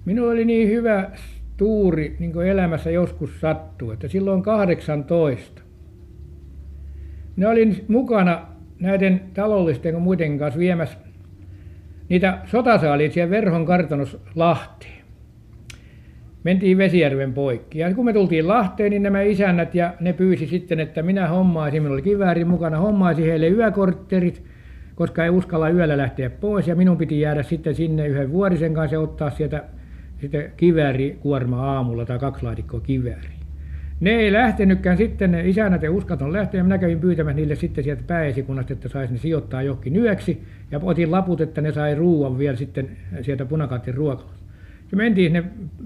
[0.06, 1.12] Minulla oli niin hyvä
[1.58, 5.62] tuuri niin kuin elämässä joskus sattuu, että silloin 18
[7.36, 8.42] minä olin mukana
[8.80, 10.98] näiden talollisten kuin muiden kanssa viemässä
[12.10, 15.04] niitä sotasaalia siellä Verhon kartanossa Lahteen.
[16.44, 17.80] Mentiin Vesijärven poikki.
[17.80, 21.82] Ja kun me tultiin Lahteen, niin nämä isännät ja ne pyysi sitten, että minä hommaisin,
[21.82, 24.44] minulla oli kivääri mukana, hommaisin heille yökortterit,
[24.96, 26.68] koska ei uskalla yöllä lähteä pois.
[26.68, 29.64] Ja minun piti jäädä sitten sinne yhden vuorisen kanssa ja ottaa sieltä
[30.24, 30.52] sitten
[31.20, 33.32] kuorma aamulla tai kaksi laatikkoa kivääriä.
[34.00, 37.84] Ne ei lähtenytkään sitten, ne isännät ei uskaltanut lähteä, ja minä kävin pyytämässä niille sitten
[37.84, 42.38] sieltä pääesikunnasta, että saisi ne sijoittaa johonkin yöksi, ja otin laput, että ne sai ruuan
[42.38, 42.90] vielä sitten
[43.22, 44.44] sieltä punakattin ruokalasta.
[44.92, 45.44] Ja mentiin sinne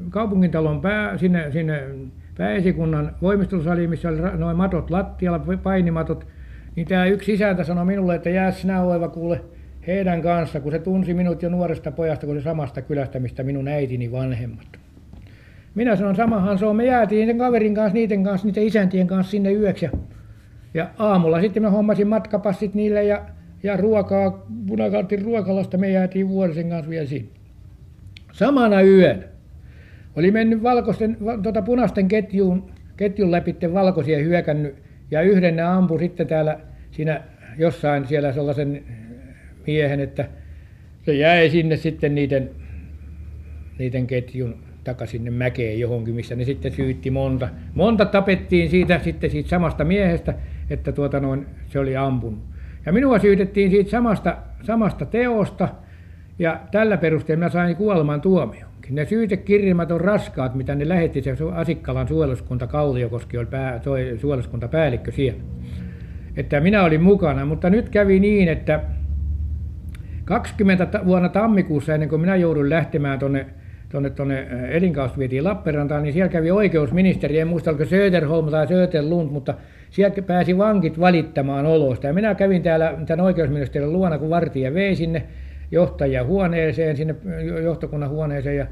[0.09, 1.83] kaupungintalon pää, sinne, sinne
[2.37, 6.27] pääesikunnan voimistelusaliin, missä oli noin matot lattialla, painimatot,
[6.75, 9.41] Niin tämä yksi isäntä sanoi minulle, että jää sinä oiva kuule
[9.87, 13.67] heidän kanssa, kun se tunsi minut jo nuoresta pojasta, kun se samasta kylästä, mistä minun
[13.67, 14.67] äitini vanhemmat.
[15.75, 16.75] Minä sanon, samahan se on.
[16.75, 19.85] Me jäätiin sen kaverin kanssa, niiden kanssa, niiden isäntien kanssa sinne yöksi.
[19.85, 19.91] Ja,
[20.73, 23.25] ja aamulla sitten mä hommasin matkapassit niille ja,
[23.63, 27.29] ja ruokaa, punakartin ruokalasta me jäätiin vuorisen kanssa vielä sinne.
[28.31, 29.23] Samana yön
[30.15, 34.75] oli mennyt valkoisten, tuota punaisten ketjuun, ketjun läpi valkoisia hyökännyt
[35.11, 36.59] ja yhden ne ampui sitten täällä
[36.91, 37.21] siinä
[37.57, 38.83] jossain siellä sellaisen
[39.67, 40.25] miehen, että
[41.05, 42.49] se jäi sinne sitten niiden,
[43.79, 47.49] niiden ketjun takaisin sinne mäkeen johonkin, missä ne sitten syytti monta.
[47.73, 50.33] Monta tapettiin siitä sitten siitä samasta miehestä,
[50.69, 52.39] että tuota noin, se oli ampunut.
[52.85, 55.69] Ja minua syytettiin siitä samasta, samasta teosta,
[56.39, 58.95] ja tällä perusteella mä sain kuoleman tuomionkin.
[58.95, 65.11] Ne syytekirjelmät on raskaat, mitä ne lähetti se Asikkalan suojeluskunta, Kalliokoski oli pää, toi suojeluskuntapäällikkö
[65.11, 65.41] siellä.
[66.37, 68.79] Että minä olin mukana, mutta nyt kävi niin, että
[70.27, 73.45] 20 vuonna tammikuussa, ennen kuin minä joudun lähtemään tuonne
[73.89, 79.31] tuonne, tuonne elinkausta vietiin Lappeenrantaan, niin siellä kävi oikeusministeri, en muista oliko Söderholm tai Söderlund,
[79.31, 79.53] mutta
[79.89, 82.07] sieltä pääsi vankit valittamaan olosta.
[82.07, 85.23] Ja minä kävin täällä tämän oikeusministerin luona, kun vartija vei sinne
[85.71, 87.15] johtajan huoneeseen, sinne
[87.63, 88.65] johtokunnan huoneeseen, ja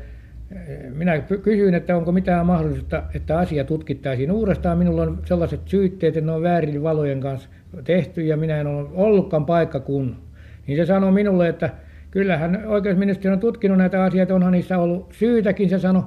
[0.95, 4.77] minä kysyin, että onko mitään mahdollisuutta, että asia tutkittaisiin uudestaan.
[4.77, 7.49] Minulla on sellaiset syytteet, että ne on väärin valojen kanssa
[7.83, 10.24] tehty, ja minä en ole ollutkaan paikka kun.
[10.67, 11.69] Niin se sanoi minulle, että
[12.11, 16.03] kyllähän oikeusministeri on tutkinut näitä asioita, onhan niissä ollut syytäkin, se sanoi.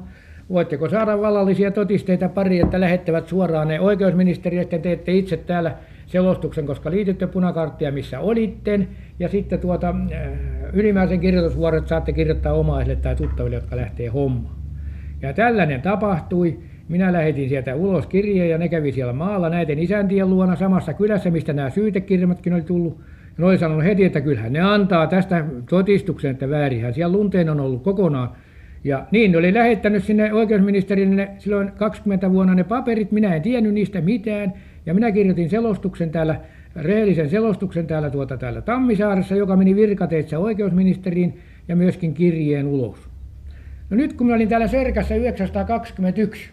[0.50, 5.74] Voitteko saada vallallisia todisteita pari, että lähettävät suoraan ne oikeusministeriöstä, teette itse täällä
[6.06, 8.80] selostuksen, koska liitytte punakarttia, missä olitte,
[9.18, 10.28] ja sitten tuota, äh,
[10.72, 14.56] ylimääräisen kirjoitusvuoret saatte kirjoittaa omaisille tai tuttaville, jotka lähtee hommaan.
[15.22, 16.58] Ja tällainen tapahtui.
[16.88, 21.30] Minä lähetin sieltä ulos kirjeen ja ne kävi siellä maalla näiden isäntien luona samassa kylässä,
[21.30, 23.00] mistä nämä syytekirjelmätkin oli tullut.
[23.38, 27.60] Ja oli sanonut heti, että kyllähän ne antaa tästä todistuksen, että väärinhän siellä lunteen on
[27.60, 28.30] ollut kokonaan.
[28.84, 33.74] Ja niin ne oli lähettänyt sinne oikeusministerille silloin 20 vuonna ne paperit, minä en tiennyt
[33.74, 34.52] niistä mitään.
[34.86, 36.40] Ja minä kirjoitin selostuksen täällä,
[36.76, 43.08] rehellisen selostuksen täällä, tuota, täällä Tammisaaressa, joka meni virkateitse oikeusministeriin ja myöskin kirjeen ulos.
[43.90, 46.50] No nyt kun minä olin täällä Serkassa 921,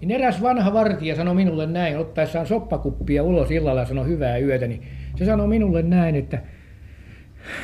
[0.00, 4.66] niin eräs vanha vartija sanoi minulle näin, ottaessaan soppakuppia ulos illalla ja sanoi hyvää yötä,
[4.66, 4.82] niin
[5.16, 6.42] se sanoi minulle näin, että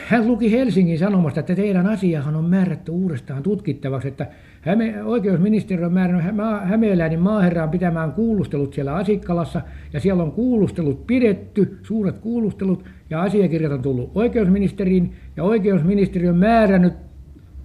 [0.08, 4.26] hän luki Helsingin Sanomasta, että teidän asiahan on määrätty uudestaan tutkittavaksi, että
[4.60, 9.60] Häme, oikeusministeriö on määrännyt Hämeenläinen maaherraan pitämään kuulustelut siellä Asikkalassa,
[9.92, 16.36] ja siellä on kuulustelut pidetty, suuret kuulustelut, ja asiakirjat on tullut oikeusministeriin, ja oikeusministeriö on
[16.36, 16.92] määrännyt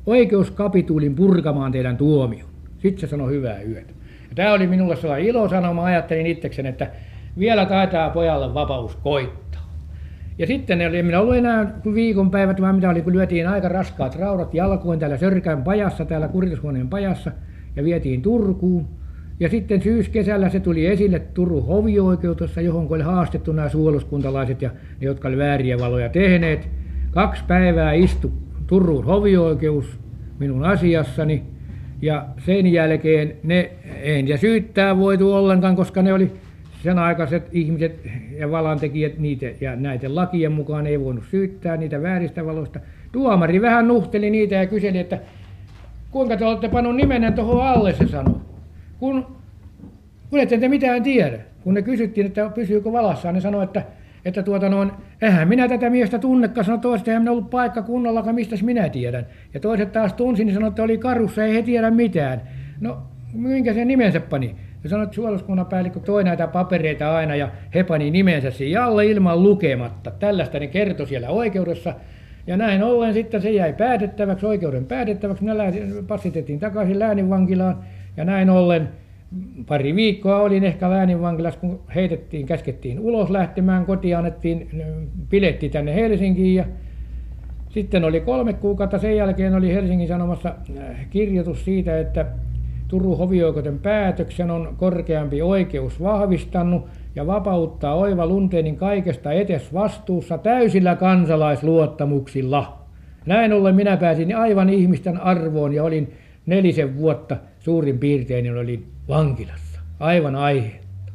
[0.05, 2.49] oikeuskapituulin purkamaan teidän tuomion.
[2.77, 3.93] Sitten se sanoi hyvää yötä.
[4.29, 6.91] Ja tämä oli minulle sellainen ilosanoma, ajattelin itsekseni, että
[7.39, 9.42] vielä taitaa pojalle vapaus koittaa.
[10.43, 13.47] Ja sitten ne oli, en minä ollut enää kuin viikonpäivät, vaan mitä oli, kun lyötiin
[13.47, 17.31] aika raskaat raudat jalkoin täällä Sörkän pajassa, täällä kuritushuoneen pajassa,
[17.75, 18.87] ja vietiin Turkuun.
[19.39, 25.05] Ja sitten syyskesällä se tuli esille Turun hovioikeudessa, johon oli haastettu nämä suoluskuntalaiset ja ne,
[25.05, 26.69] jotka oli vääriä valoja tehneet.
[27.11, 28.31] Kaksi päivää istu
[28.67, 29.99] Turun hovioikeus
[30.39, 31.43] minun asiassani,
[32.01, 33.71] ja sen jälkeen ne,
[34.01, 36.31] en ja syyttää voitu ollenkaan, koska ne oli
[36.83, 37.99] sen aikaiset ihmiset
[38.37, 42.79] ja valantekijät niitä ja näiden lakien mukaan ei voinut syyttää niitä vääristä valoista.
[43.11, 45.19] Tuomari vähän nuhteli niitä ja kyseli, että
[46.11, 48.35] kuinka te olette pannut nimenne tuohon alle, se sanoi.
[48.99, 49.25] Kun,
[50.29, 51.39] kun ette te mitään tiedä.
[51.63, 53.83] Kun ne kysyttiin, että pysyykö valassaan, ne sanoi, että,
[54.25, 58.35] että tuota noin, eihän minä tätä miestä tunnekaan, sanoi toiset, eihän minä ollut paikka kunnollakaan,
[58.35, 59.25] mistä minä tiedän.
[59.53, 62.41] Ja toiset taas tunsi, niin sanoi, että oli karussa, ei he tiedä mitään.
[62.81, 62.97] No,
[63.33, 64.55] minkä sen nimensä pani?
[64.83, 69.05] Ja sanoi, että suojeluskunnan päällikkö toi näitä papereita aina ja he pani nimensä siihen alle
[69.05, 70.11] ilman lukematta.
[70.11, 71.93] Tällaista ne kertoi siellä oikeudessa.
[72.47, 75.43] Ja näin ollen sitten se jäi päätettäväksi, oikeuden päätettäväksi.
[75.43, 75.63] Minä
[76.07, 77.83] passitettiin takaisin lääninvankilaan
[78.17, 78.89] ja näin ollen
[79.67, 84.69] pari viikkoa olin ehkä lääninvankilassa, kun heitettiin, käskettiin ulos lähtemään kotiin, annettiin
[85.29, 86.65] piletti tänne Helsinkiin ja
[87.69, 90.55] sitten oli kolme kuukautta, sen jälkeen oli Helsingin Sanomassa
[91.09, 92.25] kirjoitus siitä, että
[92.87, 100.95] Turun hovioikeuden päätöksen on korkeampi oikeus vahvistanut ja vapauttaa Oiva Lunteenin kaikesta etes vastuussa täysillä
[100.95, 102.77] kansalaisluottamuksilla.
[103.25, 106.13] Näin ollen minä pääsin aivan ihmisten arvoon ja olin
[106.45, 109.79] nelisen vuotta suurin piirtein niin olin vankilassa.
[109.99, 111.13] Aivan aiheetta.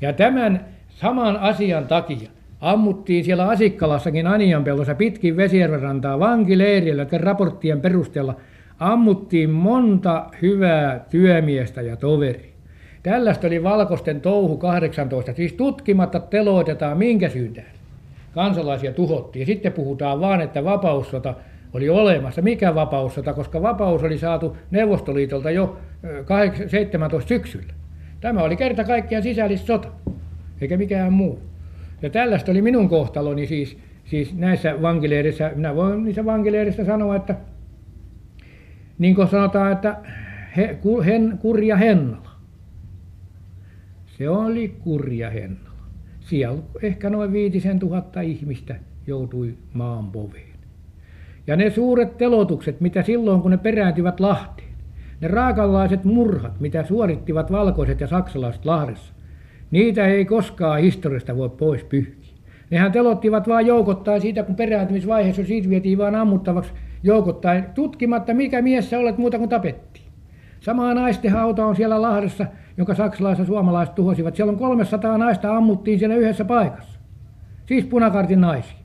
[0.00, 8.36] Ja tämän saman asian takia ammuttiin siellä Asikkalassakin Anianpellossa pitkin Vesijärven vankileirillä, raporttien perusteella
[8.78, 12.52] ammuttiin monta hyvää työmiestä ja toveri.
[13.02, 17.54] Tällaista oli valkoisten touhu 18, siis tutkimatta teloitetaan minkä syyn
[18.34, 19.46] kansalaisia tuhottiin.
[19.46, 21.34] Sitten puhutaan vaan, että vapaussota
[21.72, 22.42] oli olemassa.
[22.42, 25.78] Mikä vapaussota, koska vapaus oli saatu Neuvostoliitolta jo
[26.66, 27.72] 17 syksyllä.
[28.20, 29.88] Tämä oli kerta kaikkiaan sisällissota,
[30.60, 31.38] eikä mikään muu.
[32.02, 35.52] Ja tällaista oli minun kohtaloni siis, siis näissä vankileirissä.
[35.54, 37.34] Minä voin niissä vankileirissä sanoa, että
[38.98, 39.96] niin kuin sanotaan, että
[41.40, 42.30] kurja Hennala.
[44.18, 45.68] Se oli kurja Hennala.
[46.20, 48.74] Siellä ehkä noin viitisen tuhatta ihmistä
[49.06, 50.58] joutui maan poveen.
[51.46, 54.68] Ja ne suuret telotukset, mitä silloin kun ne perääntyvät Lahteen,
[55.20, 59.12] ne raakalaiset murhat, mitä suorittivat valkoiset ja saksalaiset Lahdessa,
[59.70, 62.34] niitä ei koskaan historiasta voi pois pyyhkiä.
[62.70, 66.72] Nehän telottivat vain joukottain siitä, kun perääntymisvaiheessa siitä vietiin vain ammuttavaksi
[67.02, 70.06] joukottain, tutkimatta mikä mies sä olet muuta kuin tapettiin.
[70.60, 72.46] Sama naisten hauta on siellä Lahdessa,
[72.76, 74.36] jonka saksalaiset ja suomalaiset tuhosivat.
[74.36, 76.98] Siellä on 300 naista ammuttiin siellä yhdessä paikassa.
[77.66, 78.77] Siis punakartin naisia.